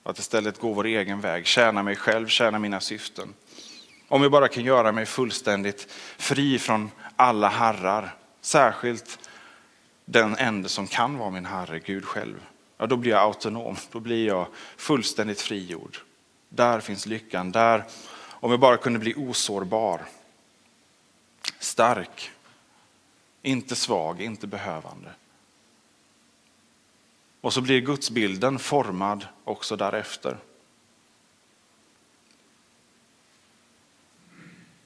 Att 0.04 0.20
istället 0.20 0.60
gå 0.60 0.74
vår 0.74 0.86
egen 0.86 1.22
väg, 1.22 1.46
tjäna 1.48 1.84
mig 1.84 1.96
själv, 1.96 2.28
tjäna 2.28 2.60
mina 2.60 2.80
syften. 2.80 3.34
Om 4.12 4.22
jag 4.22 4.32
bara 4.32 4.48
kan 4.48 4.64
göra 4.64 4.92
mig 4.92 5.06
fullständigt 5.06 5.88
fri 6.18 6.60
från 6.60 6.92
alla 7.16 7.48
herrar, 7.48 8.16
särskilt 8.42 9.30
den 10.06 10.36
enda 10.36 10.70
som 10.70 10.88
kan 10.88 11.18
vara 11.18 11.30
min 11.30 11.46
herre, 11.46 11.80
Gud 11.80 12.06
själv. 12.06 12.46
Ja, 12.78 12.86
då 12.86 12.98
blir 12.98 13.12
jag 13.12 13.22
autonom, 13.22 13.76
då 13.92 14.00
blir 14.00 14.28
jag 14.28 14.48
fullständigt 14.78 15.42
frigjord. 15.42 15.98
Där 16.50 16.80
finns 16.80 17.06
lyckan, 17.06 17.52
där, 17.52 17.84
om 18.24 18.52
jag 18.52 18.60
bara 18.60 18.78
kunde 18.78 19.00
bli 19.00 19.14
osårbar, 19.18 20.02
stark, 21.60 22.32
inte 23.42 23.76
svag, 23.76 24.22
inte 24.22 24.48
behövande. 24.48 25.10
Och 27.42 27.54
så 27.54 27.62
blir 27.62 27.82
gudsbilden 27.82 28.60
formad 28.60 29.26
också 29.44 29.76
därefter. 29.76 30.38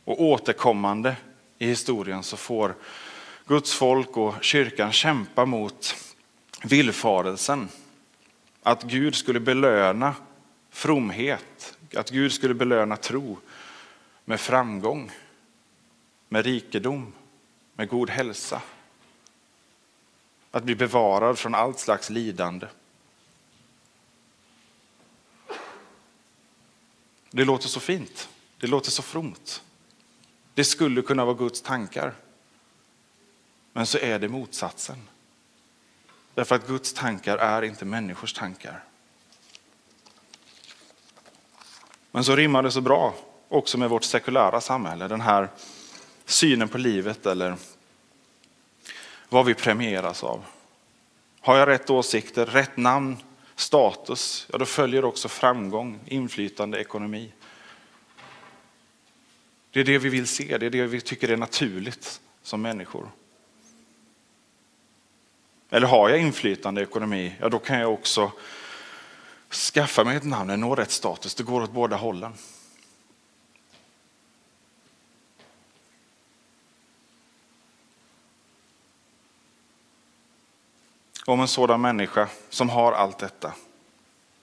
Och 0.06 0.22
återkommande 0.22 1.16
i 1.58 1.68
historien 1.68 2.24
så 2.24 2.38
får 2.38 2.76
Guds 3.46 3.74
folk 3.74 4.18
och 4.18 4.44
kyrkan 4.44 4.92
kämpa 4.92 5.46
mot 5.46 5.96
villfarelsen. 6.64 7.70
Att 8.64 8.84
Gud 8.84 9.16
skulle 9.16 9.40
belöna 9.40 10.16
fromhet, 10.70 11.78
att 11.96 12.10
Gud 12.10 12.32
skulle 12.32 12.54
belöna 12.54 12.98
tro 12.98 13.38
med 14.26 14.40
framgång, 14.40 15.12
med 16.30 16.46
rikedom, 16.46 17.14
med 17.74 17.90
god 17.90 18.10
hälsa. 18.10 18.62
Att 20.52 20.64
bli 20.64 20.76
bevarad 20.76 21.40
från 21.40 21.56
allt 21.56 21.80
slags 21.80 22.10
lidande. 22.10 22.68
Det 27.32 27.46
låter 27.46 27.68
så 27.68 27.80
fint, 27.80 28.30
det 28.60 28.68
låter 28.68 28.92
så 28.92 29.02
fromt. 29.02 29.62
Det 30.56 30.64
skulle 30.64 31.02
kunna 31.02 31.26
vara 31.26 31.36
Guds 31.36 31.62
tankar. 31.62 32.14
Men 33.74 33.86
så 33.86 33.98
är 33.98 34.20
det 34.20 34.30
motsatsen. 34.30 34.98
Därför 36.34 36.56
att 36.56 36.68
Guds 36.68 36.94
tankar 36.94 37.38
är 37.38 37.62
inte 37.62 37.86
människors 37.86 38.34
tankar. 38.34 38.84
Men 42.12 42.24
så 42.24 42.36
rimmar 42.36 42.64
det 42.64 42.72
så 42.72 42.82
bra 42.82 43.14
också 43.50 43.78
med 43.78 43.90
vårt 43.90 44.04
sekulära 44.04 44.62
samhälle, 44.62 45.08
den 45.08 45.22
här 45.22 45.50
synen 46.26 46.68
på 46.68 46.78
livet 46.78 47.26
eller 47.26 47.56
vad 49.30 49.46
vi 49.46 49.54
premieras 49.54 50.24
av. 50.24 50.46
Har 51.40 51.58
jag 51.58 51.68
rätt 51.68 51.90
åsikter, 51.90 52.46
rätt 52.46 52.78
namn, 52.78 53.18
status, 53.56 54.48
ja 54.52 54.58
då 54.58 54.66
följer 54.66 55.06
också 55.06 55.30
framgång, 55.30 56.00
inflytande, 56.06 56.80
ekonomi. 56.80 57.32
Det 59.76 59.82
är 59.82 59.84
det 59.84 59.98
vi 59.98 60.10
vill 60.10 60.28
se, 60.28 60.58
det 60.58 60.66
är 60.66 60.70
det 60.70 60.86
vi 60.86 61.02
tycker 61.02 61.30
är 61.30 61.38
naturligt 61.38 62.22
som 62.42 62.62
människor. 62.62 63.12
Eller 65.70 65.88
har 65.88 66.10
jag 66.10 66.20
inflytande 66.20 66.82
ekonomi, 66.82 67.36
ja 67.40 67.50
då 67.50 67.60
kan 67.60 67.80
jag 67.80 67.94
också 67.94 68.32
skaffa 69.74 70.04
mig 70.04 70.18
ett 70.18 70.24
namn, 70.24 70.60
nå 70.60 70.76
rätt 70.76 70.92
status. 70.92 71.36
Det 71.36 71.44
går 71.44 71.62
åt 71.62 71.72
båda 71.72 71.96
hållen. 71.96 72.34
Om 81.26 81.40
en 81.40 81.48
sådan 81.48 81.82
människa 81.82 82.30
som 82.50 82.70
har 82.70 82.94
allt 82.94 83.18
detta, 83.18 83.54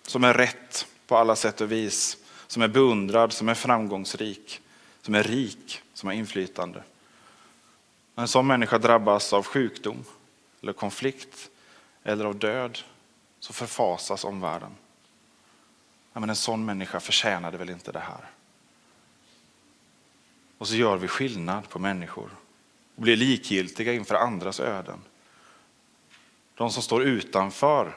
som 0.07 0.25
är 0.25 0.35
rätt 0.35 0.87
på 1.07 1.17
alla 1.17 1.37
sätt 1.37 1.61
och 1.61 1.73
vis, 1.73 2.17
som 2.47 2.63
är 2.63 2.69
beundrad, 2.69 3.33
som 3.33 3.49
är 3.49 3.55
framgångsrik, 3.55 4.62
som 5.03 5.15
är 5.15 5.23
rik, 5.23 5.83
som 5.95 6.07
har 6.07 6.15
inflytande. 6.15 6.83
En 8.15 8.29
sån 8.29 8.47
människa 8.47 8.79
drabbas 8.79 9.33
av 9.33 9.47
sjukdom, 9.47 10.05
eller 10.63 10.73
konflikt 10.73 11.51
eller 12.03 12.25
av 12.25 12.37
död 12.37 12.79
så 13.41 13.53
förfasas 13.53 14.25
omvärlden. 14.25 14.71
Ja, 16.13 16.21
men 16.21 16.31
en 16.31 16.37
sån 16.37 16.65
människa 16.65 17.01
förtjänade 17.01 17.59
väl 17.59 17.71
inte 17.71 17.93
det 17.93 17.99
här. 17.99 18.31
Och 20.59 20.69
så 20.69 20.75
gör 20.75 20.97
vi 20.97 21.09
skillnad 21.09 21.69
på 21.69 21.79
människor 21.79 22.31
och 22.97 23.03
blir 23.03 23.17
likgiltiga 23.17 23.93
inför 23.93 24.15
andras 24.15 24.61
öden. 24.61 25.01
De 26.55 26.71
som 26.71 26.83
står 26.83 27.03
utanför, 27.03 27.97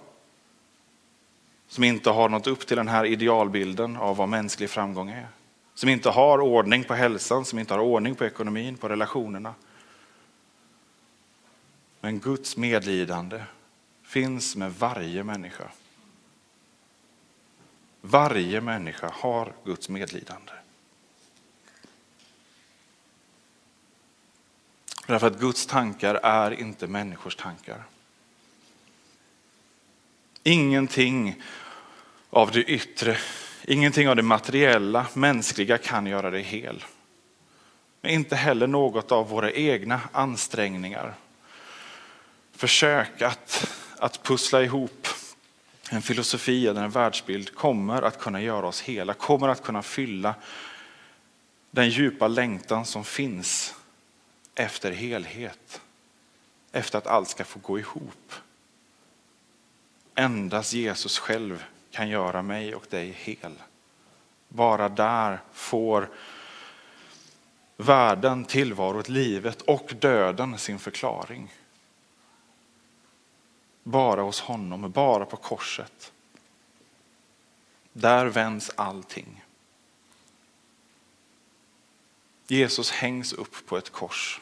som 1.68 1.84
inte 1.84 2.10
har 2.10 2.30
nått 2.30 2.48
upp 2.48 2.68
till 2.68 2.78
den 2.78 2.88
här 2.88 3.06
idealbilden 3.06 3.98
av 3.98 4.18
vad 4.18 4.30
mänsklig 4.30 4.70
framgång 4.70 5.10
är. 5.10 5.28
Som 5.76 5.90
inte 5.90 6.10
har 6.10 6.40
ordning 6.40 6.84
på 6.84 6.94
hälsan, 6.94 7.46
som 7.46 7.60
inte 7.60 7.74
har 7.74 7.82
ordning 7.82 8.16
på 8.16 8.26
ekonomin, 8.26 8.78
på 8.78 8.90
relationerna. 8.90 9.54
Men 12.02 12.20
Guds 12.20 12.58
medlidande 12.58 13.44
finns 14.04 14.56
med 14.56 14.74
varje 14.74 15.24
människa. 15.24 15.72
Varje 18.02 18.62
människa 18.62 19.12
har 19.14 19.54
Guds 19.64 19.90
medlidande. 19.90 20.52
Därför 25.08 25.28
att 25.28 25.40
Guds 25.40 25.66
tankar 25.66 26.16
är 26.16 26.52
inte 26.52 26.88
människors 26.88 27.36
tankar. 27.36 27.84
Ingenting 30.44 31.42
av 32.30 32.52
det 32.52 32.64
yttre, 32.64 33.18
ingenting 33.68 34.10
av 34.10 34.16
det 34.16 34.22
materiella, 34.24 35.08
mänskliga 35.14 35.78
kan 35.78 36.08
göra 36.08 36.32
dig 36.32 36.42
hel. 36.42 36.84
Men 38.02 38.12
inte 38.12 38.36
heller 38.36 38.68
något 38.68 39.12
av 39.12 39.30
våra 39.30 39.52
egna 39.52 40.02
ansträngningar, 40.12 41.14
försök 42.52 43.22
att, 43.22 43.72
att 43.98 44.24
pussla 44.24 44.64
ihop 44.64 45.08
en 45.90 46.02
filosofi 46.02 46.68
eller 46.68 46.84
en 46.84 46.90
världsbild 46.90 47.56
kommer 47.56 48.02
att 48.02 48.20
kunna 48.20 48.42
göra 48.42 48.68
oss 48.68 48.82
hela, 48.82 49.14
kommer 49.14 49.48
att 49.48 49.64
kunna 49.64 49.82
fylla 49.82 50.36
den 51.72 51.90
djupa 51.90 52.28
längtan 52.28 52.86
som 52.86 53.04
finns 53.04 53.76
efter 54.56 54.92
helhet. 54.92 55.82
Efter 56.72 56.98
att 56.98 57.08
allt 57.08 57.30
ska 57.30 57.46
få 57.46 57.60
gå 57.60 57.80
ihop. 57.80 58.34
Endast 60.16 60.74
Jesus 60.74 61.20
själv 61.20 61.66
kan 61.96 62.10
göra 62.10 62.42
mig 62.42 62.76
och 62.76 62.86
dig 62.90 63.12
hel. 63.12 63.54
Bara 64.48 64.90
där 64.90 65.42
får 65.54 66.10
världen, 67.78 68.46
tillvaron, 68.46 69.04
livet 69.08 69.62
och 69.62 69.94
döden 70.00 70.58
sin 70.58 70.80
förklaring. 70.80 71.54
Bara 73.84 74.22
hos 74.22 74.42
honom, 74.42 74.92
bara 74.92 75.26
på 75.26 75.38
korset. 75.38 76.14
Där 77.94 78.26
vänds 78.26 78.72
allting. 78.76 79.44
Jesus 82.48 82.92
hängs 82.92 83.34
upp 83.34 83.66
på 83.66 83.78
ett 83.78 83.90
kors. 83.90 84.42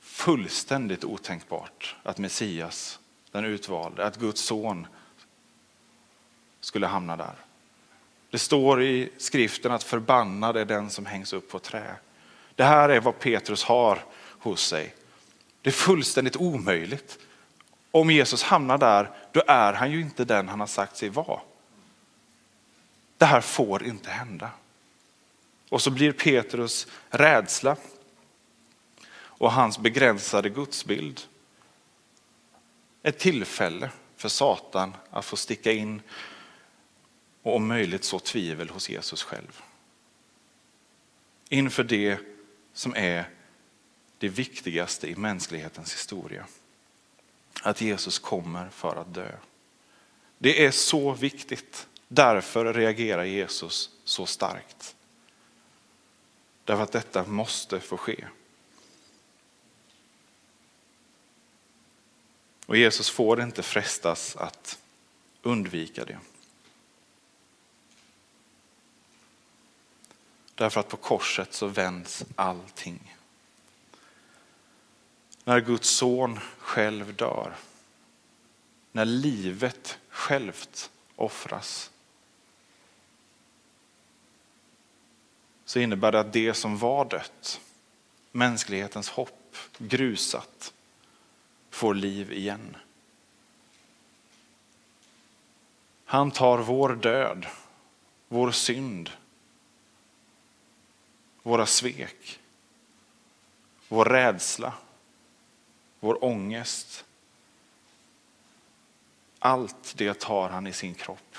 Fullständigt 0.00 1.04
otänkbart 1.04 1.96
att 2.02 2.18
Messias, 2.18 2.98
den 3.32 3.44
utvalde, 3.44 4.06
att 4.06 4.16
Guds 4.16 4.40
son 4.40 4.86
skulle 6.60 6.86
hamna 6.86 7.16
där. 7.16 7.34
Det 8.30 8.38
står 8.38 8.82
i 8.82 9.10
skriften 9.18 9.72
att 9.72 9.82
förbannad 9.82 10.56
är 10.56 10.64
den 10.64 10.90
som 10.90 11.06
hängs 11.06 11.32
upp 11.32 11.50
på 11.50 11.58
trä. 11.58 11.94
Det 12.54 12.64
här 12.64 12.88
är 12.88 13.00
vad 13.00 13.18
Petrus 13.18 13.64
har 13.64 14.04
hos 14.38 14.66
sig. 14.66 14.94
Det 15.62 15.70
är 15.70 15.74
fullständigt 15.74 16.36
omöjligt. 16.36 17.18
Om 17.90 18.10
Jesus 18.10 18.42
hamnar 18.42 18.78
där, 18.78 19.10
då 19.32 19.42
är 19.46 19.72
han 19.72 19.90
ju 19.92 20.00
inte 20.00 20.24
den 20.24 20.48
han 20.48 20.60
har 20.60 20.66
sagt 20.66 20.96
sig 20.96 21.08
vara. 21.08 21.40
Det 23.18 23.24
här 23.24 23.40
får 23.40 23.84
inte 23.84 24.10
hända. 24.10 24.50
Och 25.68 25.82
så 25.82 25.90
blir 25.90 26.12
Petrus 26.12 26.86
rädsla 27.10 27.76
och 29.14 29.52
hans 29.52 29.78
begränsade 29.78 30.50
gudsbild 30.50 31.20
ett 33.02 33.18
tillfälle 33.18 33.90
för 34.16 34.28
Satan 34.28 34.96
att 35.10 35.24
få 35.24 35.36
sticka 35.36 35.72
in 35.72 36.02
och 37.42 37.56
om 37.56 37.66
möjligt 37.66 38.04
så 38.04 38.18
tvivel 38.18 38.68
hos 38.68 38.88
Jesus 38.88 39.22
själv. 39.22 39.62
Inför 41.48 41.84
det 41.84 42.18
som 42.72 42.94
är 42.96 43.28
det 44.18 44.28
viktigaste 44.28 45.08
i 45.08 45.16
mänsklighetens 45.16 45.94
historia. 45.94 46.46
Att 47.62 47.80
Jesus 47.80 48.18
kommer 48.18 48.68
för 48.68 48.96
att 48.96 49.14
dö. 49.14 49.32
Det 50.38 50.64
är 50.64 50.70
så 50.70 51.12
viktigt. 51.12 51.86
Därför 52.08 52.74
reagerar 52.74 53.24
Jesus 53.24 53.90
så 54.04 54.26
starkt. 54.26 54.96
Därför 56.64 56.82
att 56.82 56.92
detta 56.92 57.24
måste 57.24 57.80
få 57.80 57.96
ske. 57.96 58.24
Och 62.72 62.78
Jesus 62.78 63.10
får 63.10 63.42
inte 63.42 63.62
frestas 63.62 64.36
att 64.36 64.78
undvika 65.42 66.04
det. 66.04 66.18
Därför 70.54 70.80
att 70.80 70.88
på 70.88 70.96
korset 70.96 71.54
så 71.54 71.66
vänds 71.66 72.24
allting 72.36 73.16
när 75.44 75.60
Guds 75.60 75.88
son 75.88 76.40
själv 76.58 77.14
dör. 77.14 77.56
När 78.92 79.04
livet 79.04 79.98
självt 80.08 80.90
offras. 81.16 81.90
Så 85.64 85.78
innebär 85.78 86.12
det 86.12 86.20
att 86.20 86.32
det 86.32 86.54
som 86.54 86.78
var 86.78 87.04
dött, 87.04 87.60
mänsklighetens 88.30 89.08
hopp, 89.08 89.56
grusat, 89.78 90.72
får 91.72 91.94
liv 91.94 92.32
igen. 92.32 92.76
Han 96.04 96.30
tar 96.30 96.58
vår 96.58 96.94
död, 96.94 97.46
vår 98.28 98.50
synd, 98.50 99.10
våra 101.42 101.66
svek, 101.66 102.40
vår 103.88 104.04
rädsla, 104.04 104.74
vår 106.00 106.24
ångest. 106.24 107.04
Allt 109.38 109.94
det 109.96 110.20
tar 110.20 110.48
han 110.48 110.66
i 110.66 110.72
sin 110.72 110.94
kropp 110.94 111.36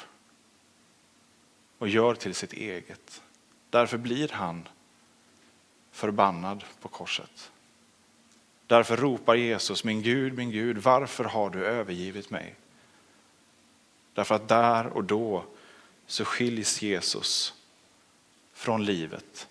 och 1.78 1.90
gör 1.90 2.16
till 2.16 2.36
sitt 2.36 2.54
eget. 2.54 3.22
Därför 3.70 3.98
blir 3.98 4.30
han 4.30 4.68
förbannad 5.92 6.64
på 6.80 6.88
korset. 6.88 7.52
Därför 8.68 8.98
ropar 8.98 9.36
Jesus, 9.36 9.84
min 9.84 10.02
Gud, 10.02 10.34
min 10.34 10.52
Gud, 10.52 10.78
varför 10.78 11.24
har 11.24 11.50
du 11.50 11.66
övergivit 11.66 12.30
mig? 12.30 12.56
Därför 14.14 14.36
att 14.36 14.48
där 14.48 14.88
och 14.88 15.04
då 15.04 15.46
så 16.08 16.26
skiljs 16.26 16.82
Jesus 16.82 17.54
från 18.54 18.86
livet, 18.86 19.48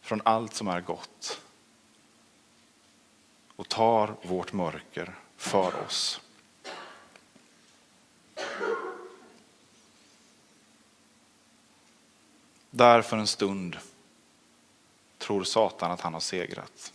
från 0.00 0.22
allt 0.24 0.54
som 0.54 0.68
är 0.68 0.80
gott 0.80 1.40
och 3.56 3.68
tar 3.68 4.14
vårt 4.22 4.52
mörker 4.52 5.14
för 5.36 5.84
oss. 5.86 6.20
Där 12.70 13.02
för 13.02 13.16
en 13.16 13.26
stund 13.26 13.76
tror 15.18 15.44
Satan 15.44 15.90
att 15.90 16.00
han 16.00 16.12
har 16.12 16.20
segrat. 16.20 16.92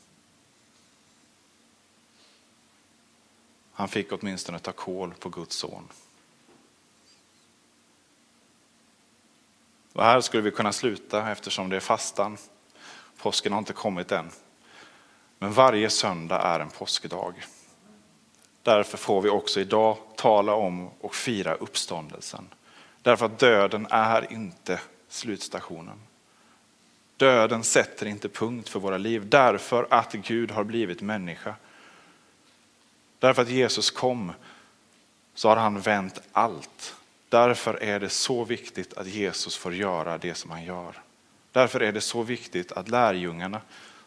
Han 3.75 3.87
fick 3.87 4.11
åtminstone 4.11 4.59
ta 4.59 4.71
kål 4.71 5.13
på 5.19 5.29
Guds 5.29 5.55
son. 5.55 5.87
Och 9.93 10.03
här 10.03 10.21
skulle 10.21 10.43
vi 10.43 10.51
kunna 10.51 10.71
sluta 10.71 11.31
eftersom 11.31 11.69
det 11.69 11.75
är 11.75 11.79
fastan. 11.79 12.37
Påsken 13.17 13.51
har 13.51 13.59
inte 13.59 13.73
kommit 13.73 14.11
än. 14.11 14.29
Men 15.39 15.53
varje 15.53 15.89
söndag 15.89 16.41
är 16.41 16.59
en 16.59 16.69
påskdag. 16.69 17.33
Därför 18.63 18.97
får 18.97 19.21
vi 19.21 19.29
också 19.29 19.59
idag 19.59 19.97
tala 20.15 20.53
om 20.53 20.89
och 20.99 21.15
fira 21.15 21.55
uppståndelsen. 21.55 22.47
Därför 23.01 23.25
att 23.25 23.39
döden 23.39 23.87
är 23.89 24.33
inte 24.33 24.79
slutstationen. 25.09 25.99
Döden 27.17 27.63
sätter 27.63 28.05
inte 28.05 28.29
punkt 28.29 28.69
för 28.69 28.79
våra 28.79 28.97
liv 28.97 29.29
därför 29.29 29.87
att 29.89 30.13
Gud 30.13 30.51
har 30.51 30.63
blivit 30.63 31.01
människa. 31.01 31.55
Därför 33.25 33.41
att 33.41 33.49
Jesus 33.49 33.91
kom 33.91 34.31
så 35.33 35.49
har 35.49 35.55
han 35.55 35.79
vänt 35.79 36.21
allt. 36.31 36.95
Därför 37.29 37.83
är 37.83 37.99
det 37.99 38.09
så 38.09 38.43
viktigt 38.43 38.93
att 38.93 39.07
Jesus 39.07 39.57
får 39.57 39.73
göra 39.73 40.17
det 40.17 40.35
som 40.35 40.51
han 40.51 40.63
gör. 40.63 41.01
Därför 41.51 41.79
är 41.79 41.91
det 41.91 42.01
så 42.01 42.23
viktigt 42.23 42.71
att 42.71 42.89
lärjungarna 42.89 43.61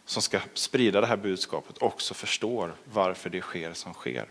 som 0.05 0.23
ska 0.23 0.41
sprida 0.55 1.01
det 1.01 1.07
här 1.07 1.17
budskapet 1.17 1.83
också 1.83 2.15
förstår 2.15 2.75
varför 2.93 3.31
det 3.31 3.41
sker 3.41 3.73
som 3.73 3.95
sker. 3.95 4.29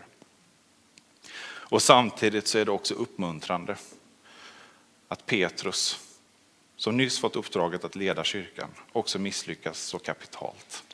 Och 1.42 1.82
samtidigt 1.82 2.46
så 2.46 2.58
är 2.58 2.64
det 2.64 2.72
också 2.72 2.94
uppmuntrande 2.94 3.76
att 5.08 5.26
Petrus, 5.26 6.00
som 6.76 6.96
nyss 6.96 7.18
fått 7.18 7.36
uppdraget 7.36 7.84
att 7.84 7.96
leda 7.96 8.24
kyrkan, 8.24 8.70
också 8.92 9.18
misslyckas 9.18 9.78
så 9.78 9.98
kapitalt. 9.98 10.84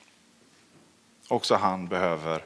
Också 1.28 1.54
han 1.54 1.88
behöver 1.88 2.44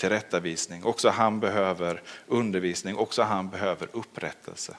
tillrättavisning, 0.00 0.84
också 0.84 1.08
han 1.08 1.40
behöver 1.40 2.02
undervisning, 2.26 2.96
också 2.96 3.22
han 3.22 3.50
behöver 3.50 3.88
upprättelse 3.92 4.76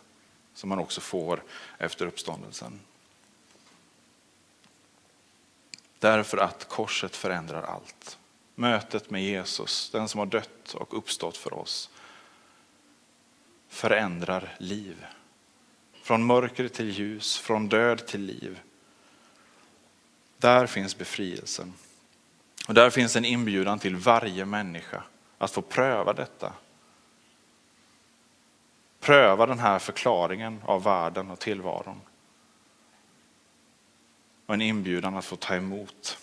som 0.54 0.70
man 0.70 0.80
också 0.80 1.02
får 1.02 1.44
efter 1.78 2.06
uppståndelsen. 2.06 2.80
Därför 6.00 6.38
att 6.38 6.70
korset 6.70 7.16
förändrar 7.16 7.64
allt. 7.64 8.18
Mötet 8.56 9.10
med 9.10 9.24
Jesus, 9.24 9.90
den 9.92 10.08
som 10.08 10.20
har 10.20 10.26
dött 10.26 10.74
och 10.74 10.98
uppstått 10.98 11.38
för 11.38 11.54
oss, 11.54 11.90
förändrar 13.70 14.56
liv. 14.58 15.06
Från 16.04 16.26
mörker 16.26 16.68
till 16.68 16.90
ljus, 16.90 17.38
från 17.38 17.70
död 17.70 18.08
till 18.08 18.22
liv. 18.22 18.60
Där 20.38 20.68
finns 20.68 20.98
befrielsen. 20.98 21.74
Och 22.68 22.74
där 22.74 22.90
finns 22.90 23.16
en 23.16 23.26
inbjudan 23.26 23.80
till 23.80 23.96
varje 23.96 24.46
människa 24.46 25.04
att 25.42 25.52
få 25.52 25.62
pröva 25.62 26.14
detta. 26.14 26.54
Pröva 29.00 29.46
den 29.46 29.60
här 29.60 29.80
förklaringen 29.80 30.62
av 30.66 30.84
världen 30.84 31.32
och 31.32 31.40
tillvaron. 31.40 32.02
Och 34.46 34.54
en 34.54 34.62
inbjudan 34.62 35.18
att 35.18 35.26
få 35.26 35.36
ta 35.36 35.56
emot 35.56 36.18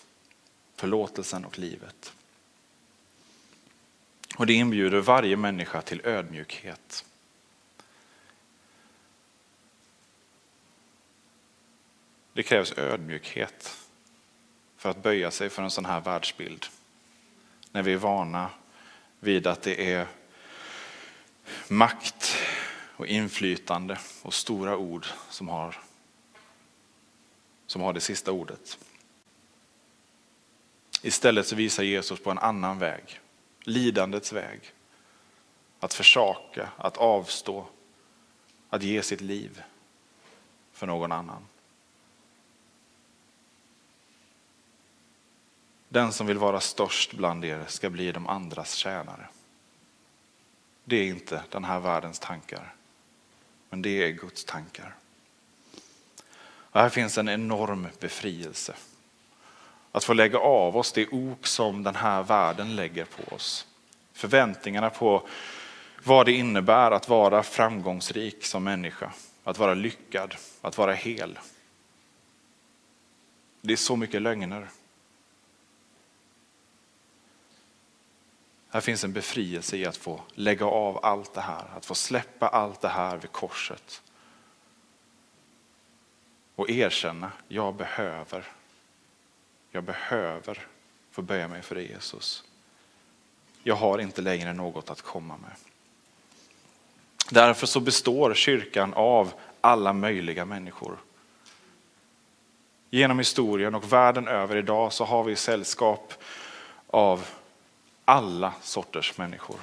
förlåtelsen 0.75 1.45
och 1.45 1.59
livet. 1.59 2.13
Och 4.37 4.45
det 4.45 4.53
inbjuder 4.53 4.99
varje 4.99 5.37
människa 5.37 5.81
till 5.81 6.01
ödmjukhet. 6.05 7.05
Det 12.33 12.43
krävs 12.43 12.77
ödmjukhet 12.77 13.77
för 14.77 14.89
att 14.89 15.03
böja 15.03 15.31
sig 15.31 15.49
för 15.49 15.63
en 15.63 15.71
sån 15.71 15.85
här 15.85 16.01
världsbild. 16.01 16.65
När 17.71 17.83
vi 17.83 17.93
är 17.93 17.97
vana 17.97 18.49
vid 19.19 19.47
att 19.47 19.61
det 19.61 19.93
är 19.93 20.07
makt 21.67 22.35
och 22.95 23.07
inflytande 23.07 23.97
och 24.21 24.33
stora 24.33 24.77
ord 24.77 25.05
som 25.29 25.49
har, 25.49 25.75
som 27.67 27.81
har 27.81 27.93
det 27.93 28.01
sista 28.01 28.31
ordet. 28.31 28.77
Istället 31.01 31.47
så 31.47 31.55
visar 31.55 31.83
Jesus 31.83 32.19
på 32.19 32.31
en 32.31 32.37
annan 32.37 32.79
väg, 32.79 33.19
lidandets 33.63 34.33
väg. 34.33 34.59
Att 35.79 35.93
försaka, 35.93 36.69
att 36.77 36.97
avstå, 36.97 37.67
att 38.69 38.83
ge 38.83 39.01
sitt 39.01 39.21
liv 39.21 39.63
för 40.73 40.87
någon 40.87 41.11
annan. 41.11 41.45
Den 45.89 46.11
som 46.13 46.27
vill 46.27 46.37
vara 46.37 46.59
störst 46.59 47.13
bland 47.13 47.45
er 47.45 47.65
ska 47.67 47.89
bli 47.89 48.11
de 48.11 48.27
andras 48.27 48.73
tjänare. 48.73 49.27
Det 50.83 50.95
är 50.95 51.07
inte 51.07 51.43
den 51.49 51.63
här 51.63 51.79
världens 51.79 52.19
tankar, 52.19 52.73
men 53.69 53.81
det 53.81 54.03
är 54.03 54.09
Guds 54.09 54.45
tankar. 54.45 54.95
Och 56.71 56.81
här 56.81 56.89
finns 56.89 57.17
en 57.17 57.29
enorm 57.29 57.87
befrielse. 57.99 58.75
Att 59.91 60.03
få 60.03 60.13
lägga 60.13 60.39
av 60.39 60.77
oss 60.77 60.91
det 60.91 61.07
ok 61.07 61.47
som 61.47 61.83
den 61.83 61.95
här 61.95 62.23
världen 62.23 62.75
lägger 62.75 63.05
på 63.05 63.35
oss. 63.35 63.67
Förväntningarna 64.13 64.89
på 64.89 65.27
vad 66.03 66.25
det 66.25 66.31
innebär 66.31 66.91
att 66.91 67.09
vara 67.09 67.43
framgångsrik 67.43 68.45
som 68.45 68.63
människa, 68.63 69.13
att 69.43 69.57
vara 69.57 69.73
lyckad, 69.73 70.35
att 70.61 70.77
vara 70.77 70.93
hel. 70.93 71.39
Det 73.61 73.73
är 73.73 73.77
så 73.77 73.95
mycket 73.95 74.21
lögner. 74.21 74.67
Här 78.69 78.81
finns 78.81 79.03
en 79.03 79.13
befrielse 79.13 79.77
i 79.77 79.85
att 79.85 79.97
få 79.97 80.21
lägga 80.35 80.65
av 80.65 81.05
allt 81.05 81.33
det 81.33 81.41
här, 81.41 81.65
att 81.77 81.85
få 81.85 81.95
släppa 81.95 82.47
allt 82.47 82.81
det 82.81 82.87
här 82.87 83.17
vid 83.17 83.31
korset. 83.31 84.01
Och 86.55 86.69
erkänna, 86.69 87.31
jag 87.47 87.75
behöver, 87.75 88.47
jag 89.71 89.83
behöver 89.83 90.67
få 91.11 91.21
böja 91.21 91.47
mig 91.47 91.61
för 91.61 91.75
dig 91.75 91.87
Jesus. 91.87 92.43
Jag 93.63 93.75
har 93.75 93.99
inte 93.99 94.21
längre 94.21 94.53
något 94.53 94.89
att 94.89 95.01
komma 95.01 95.37
med. 95.37 95.51
Därför 97.29 97.67
så 97.67 97.79
består 97.79 98.33
kyrkan 98.33 98.93
av 98.93 99.33
alla 99.61 99.93
möjliga 99.93 100.45
människor. 100.45 100.97
Genom 102.89 103.17
historien 103.17 103.75
och 103.75 103.93
världen 103.93 104.27
över 104.27 104.55
idag 104.55 104.93
så 104.93 105.05
har 105.05 105.23
vi 105.23 105.35
sällskap 105.35 106.13
av 106.87 107.27
alla 108.09 108.53
sorters 108.61 109.17
människor. 109.17 109.59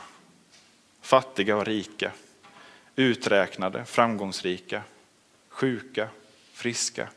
Fattiga 1.00 1.56
och 1.56 1.64
rika, 1.64 2.12
uträknade, 2.96 3.84
framgångsrika, 3.84 4.82
sjuka, 5.48 6.08
friska, 6.52 7.08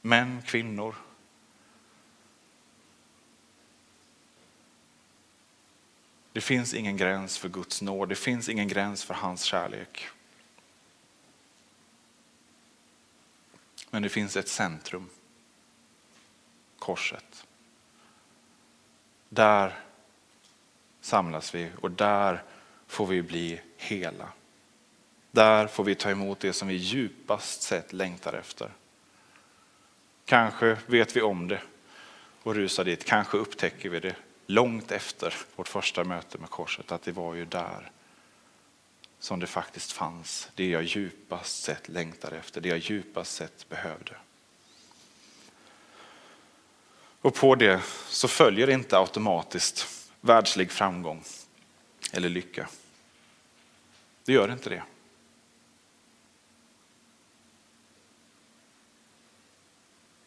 män, 0.00 0.42
kvinnor. 0.46 0.94
Det 6.32 6.40
finns 6.40 6.74
ingen 6.74 6.96
gräns 6.96 7.38
för 7.38 7.48
Guds 7.48 7.82
nåd, 7.82 8.08
det 8.08 8.14
finns 8.14 8.48
ingen 8.48 8.68
gräns 8.68 9.04
för 9.04 9.14
hans 9.14 9.42
kärlek. 9.42 10.08
Men 13.90 14.02
det 14.02 14.08
finns 14.08 14.36
ett 14.36 14.48
centrum, 14.48 15.10
korset. 16.78 17.46
Där 19.28 19.81
samlas 21.02 21.54
vi 21.54 21.70
och 21.80 21.90
där 21.90 22.42
får 22.86 23.06
vi 23.06 23.22
bli 23.22 23.60
hela. 23.76 24.28
Där 25.30 25.66
får 25.66 25.84
vi 25.84 25.94
ta 25.94 26.10
emot 26.10 26.40
det 26.40 26.52
som 26.52 26.68
vi 26.68 26.74
djupast 26.74 27.62
sett 27.62 27.92
längtar 27.92 28.32
efter. 28.32 28.70
Kanske 30.24 30.78
vet 30.86 31.16
vi 31.16 31.22
om 31.22 31.48
det 31.48 31.60
och 32.42 32.54
rusar 32.54 32.84
dit. 32.84 33.04
Kanske 33.04 33.36
upptäcker 33.36 33.88
vi 33.88 34.00
det 34.00 34.16
långt 34.46 34.92
efter 34.92 35.34
vårt 35.56 35.68
första 35.68 36.04
möte 36.04 36.38
med 36.38 36.50
korset, 36.50 36.92
att 36.92 37.02
det 37.02 37.12
var 37.12 37.34
ju 37.34 37.44
där 37.44 37.90
som 39.18 39.40
det 39.40 39.46
faktiskt 39.46 39.92
fanns, 39.92 40.48
det 40.54 40.68
jag 40.68 40.82
djupast 40.82 41.62
sett 41.62 41.88
längtade 41.88 42.36
efter, 42.36 42.60
det 42.60 42.68
jag 42.68 42.78
djupast 42.78 43.34
sett 43.34 43.68
behövde. 43.68 44.16
Och 47.20 47.34
på 47.34 47.54
det 47.54 47.80
så 48.08 48.28
följer 48.28 48.70
inte 48.70 48.98
automatiskt 48.98 50.01
världslig 50.24 50.70
framgång 50.70 51.24
eller 52.12 52.28
lycka. 52.28 52.68
Det 54.24 54.32
gör 54.32 54.52
inte 54.52 54.70
det. 54.70 54.82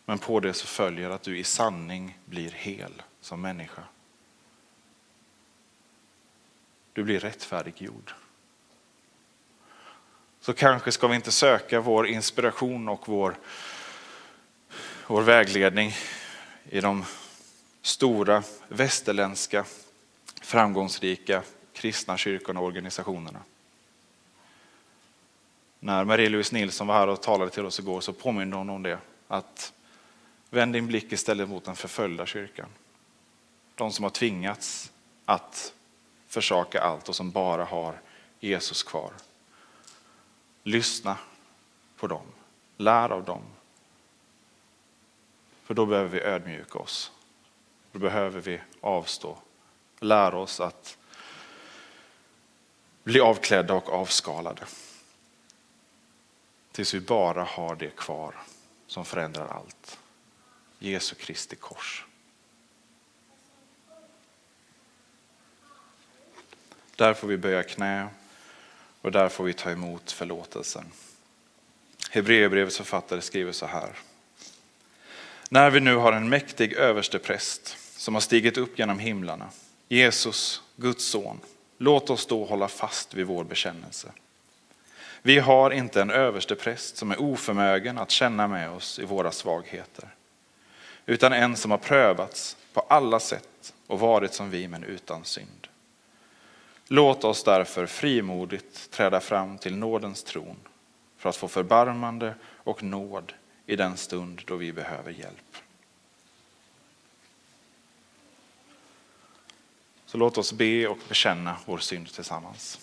Men 0.06 0.20
på 0.20 0.40
det 0.40 0.54
så 0.54 0.68
följer 0.68 1.10
att 1.10 1.24
du 1.24 1.38
i 1.38 1.44
sanning 1.44 2.18
blir 2.26 2.52
hel 2.52 3.02
som 3.22 3.42
människa. 3.42 3.84
Du 6.94 7.04
blir 7.04 7.20
rättfärdiggjord. 7.20 8.14
Så 10.40 10.54
kanske 10.54 10.92
ska 10.92 11.08
vi 11.08 11.16
inte 11.16 11.32
söka 11.32 11.82
vår 11.82 12.08
inspiration 12.08 12.90
och 12.90 13.08
vår, 13.08 13.38
vår 15.08 15.22
vägledning 15.22 15.94
i 16.64 16.82
de 16.82 17.06
stora 17.82 18.44
västerländska 18.68 19.66
framgångsrika 20.46 21.44
kristna 21.74 22.18
kyrkorna 22.18 22.60
och 22.60 22.66
organisationerna. 22.66 23.40
När 25.80 26.04
Marie-Louise 26.04 26.56
Nilsson 26.56 26.88
var 26.88 26.96
här 26.96 27.08
och 27.08 27.22
talade 27.22 27.52
till 27.52 27.66
oss 27.66 27.80
igår 27.80 28.02
så 28.02 28.14
påminde 28.14 28.58
hon 28.58 28.70
om 28.70 28.84
det. 28.84 29.00
Att 29.28 29.74
vänd 30.50 30.74
din 30.74 30.88
blick 30.88 31.12
istället 31.12 31.50
mot 31.50 31.66
den 31.66 31.76
förföljda 31.76 32.26
kyrkan. 32.26 32.70
De 33.76 33.92
som 33.92 34.04
har 34.04 34.10
tvingats 34.10 34.92
att 35.26 35.74
försaka 36.28 36.82
allt 36.82 37.10
och 37.10 37.16
som 37.16 37.32
bara 37.32 37.66
har 37.66 38.02
Jesus 38.40 38.84
kvar. 38.84 39.12
Lyssna 40.64 41.18
på 41.98 42.08
dem, 42.08 42.26
lär 42.78 43.10
av 43.10 43.24
dem. 43.24 43.42
För 45.64 45.74
då 45.74 45.86
behöver 45.86 46.10
vi 46.10 46.22
ödmjuka 46.22 46.80
oss. 46.80 47.12
Då 47.92 48.00
behöver 48.00 48.42
vi 48.42 48.62
avstå, 48.82 49.38
lära 50.06 50.38
oss 50.38 50.60
att 50.60 50.98
bli 53.04 53.20
avklädda 53.20 53.74
och 53.74 53.89
avskalade. 53.89 54.62
Tills 56.72 56.94
vi 56.94 57.00
bara 57.00 57.44
har 57.44 57.76
det 57.76 57.96
kvar 57.96 58.36
som 58.88 59.06
förändrar 59.06 59.48
allt. 59.48 60.00
Jesu 60.80 61.15
Kristi 61.15 61.56
kors. 61.56 62.06
Där 66.96 67.13
får 67.13 67.28
vi 67.28 67.38
böja 67.38 67.63
knä 67.63 68.08
och 69.02 69.12
där 69.12 69.30
får 69.30 69.44
vi 69.44 69.54
ta 69.54 69.72
emot 69.72 70.12
förlåtelsen. 70.12 70.91
Hebreerbrevets 72.10 72.78
författare 72.78 73.22
skriver 73.22 73.52
så 73.52 73.65
här. 73.65 73.89
När 75.50 75.70
vi 75.70 75.80
nu 75.80 75.96
har 75.96 76.13
en 76.13 76.30
mäktig 76.30 76.74
överstepräst 76.74 77.78
som 77.98 78.13
har 78.13 78.22
stigit 78.22 78.58
upp 78.58 78.80
genom 78.80 79.00
himlarna, 79.00 79.50
Jesus, 79.88 80.62
Guds 80.76 81.06
son, 81.06 81.39
låt 81.78 82.10
oss 82.10 82.26
då 82.26 82.45
hålla 82.45 82.67
fast 82.67 83.13
vid 83.13 83.26
vår 83.26 83.43
bekännelse. 83.43 84.12
Vi 85.21 85.39
har 85.39 85.71
inte 85.71 86.02
en 86.02 86.12
överstepräst 86.12 86.98
som 86.98 87.12
är 87.12 87.21
oförmögen 87.21 87.98
att 87.98 88.12
känna 88.12 88.48
med 88.48 88.69
oss 88.69 89.00
i 89.00 89.06
våra 89.06 89.32
svagheter, 89.32 90.10
utan 91.06 91.34
en 91.34 91.56
som 91.56 91.71
har 91.71 91.78
prövats 91.78 92.58
på 92.74 92.80
alla 92.80 93.19
sätt 93.19 93.74
och 93.88 94.00
varit 94.00 94.34
som 94.34 94.50
vi 94.50 94.67
men 94.67 94.84
utan 94.84 95.26
synd. 95.26 95.67
Låt 96.88 97.24
oss 97.24 97.43
därför 97.43 97.86
frimodigt 97.86 98.91
träda 98.91 99.19
fram 99.19 99.58
till 99.58 99.76
nådens 99.76 100.24
tron 100.24 100.58
för 101.17 101.30
att 101.30 101.36
få 101.36 101.48
förbarmande 101.48 102.36
och 102.43 102.84
nåd 102.84 103.34
i 103.65 103.76
den 103.76 103.98
stund 103.98 104.41
då 104.45 104.56
vi 104.56 104.74
behöver 104.74 105.12
hjälp. 105.12 105.58
Så 110.06 110.18
låt 110.18 110.38
oss 110.38 110.54
be 110.54 110.88
och 110.88 110.98
bekänna 111.10 111.56
vår 111.65 111.78
synd 111.78 112.13
tillsammans. 112.13 112.80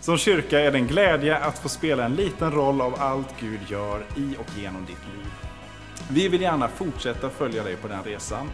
Som 0.00 0.18
kyrka 0.18 0.60
är 0.60 0.72
det 0.72 0.78
en 0.78 0.86
glädje 0.86 1.38
att 1.38 1.58
få 1.58 1.68
spela 1.68 2.04
en 2.04 2.14
liten 2.14 2.52
roll 2.52 2.80
av 2.80 2.94
allt 3.00 3.40
Gud 3.40 3.60
gör 3.68 4.06
i 4.16 4.36
och 4.38 4.58
genom 4.58 4.84
ditt 4.84 5.06
liv. 5.14 5.32
Vi 6.10 6.28
vill 6.28 6.40
gärna 6.40 6.68
fortsätta 6.68 7.30
följa 7.30 7.64
dig 7.64 7.76
på 7.76 7.88
den 7.88 8.04
resan 8.04 8.50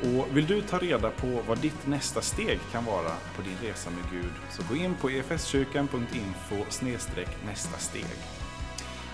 och 0.00 0.36
vill 0.36 0.46
du 0.46 0.62
ta 0.62 0.78
reda 0.78 1.10
på 1.10 1.42
vad 1.48 1.58
ditt 1.58 1.86
nästa 1.86 2.20
steg 2.20 2.60
kan 2.72 2.84
vara 2.84 3.12
på 3.36 3.42
din 3.42 3.70
resa 3.70 3.90
med 3.90 4.10
Gud 4.12 4.32
så 4.50 4.62
gå 4.68 4.76
in 4.76 4.94
på 4.94 5.08
efskyrkan.info 5.08 6.64
nästa 7.44 7.78
steg. 7.78 8.37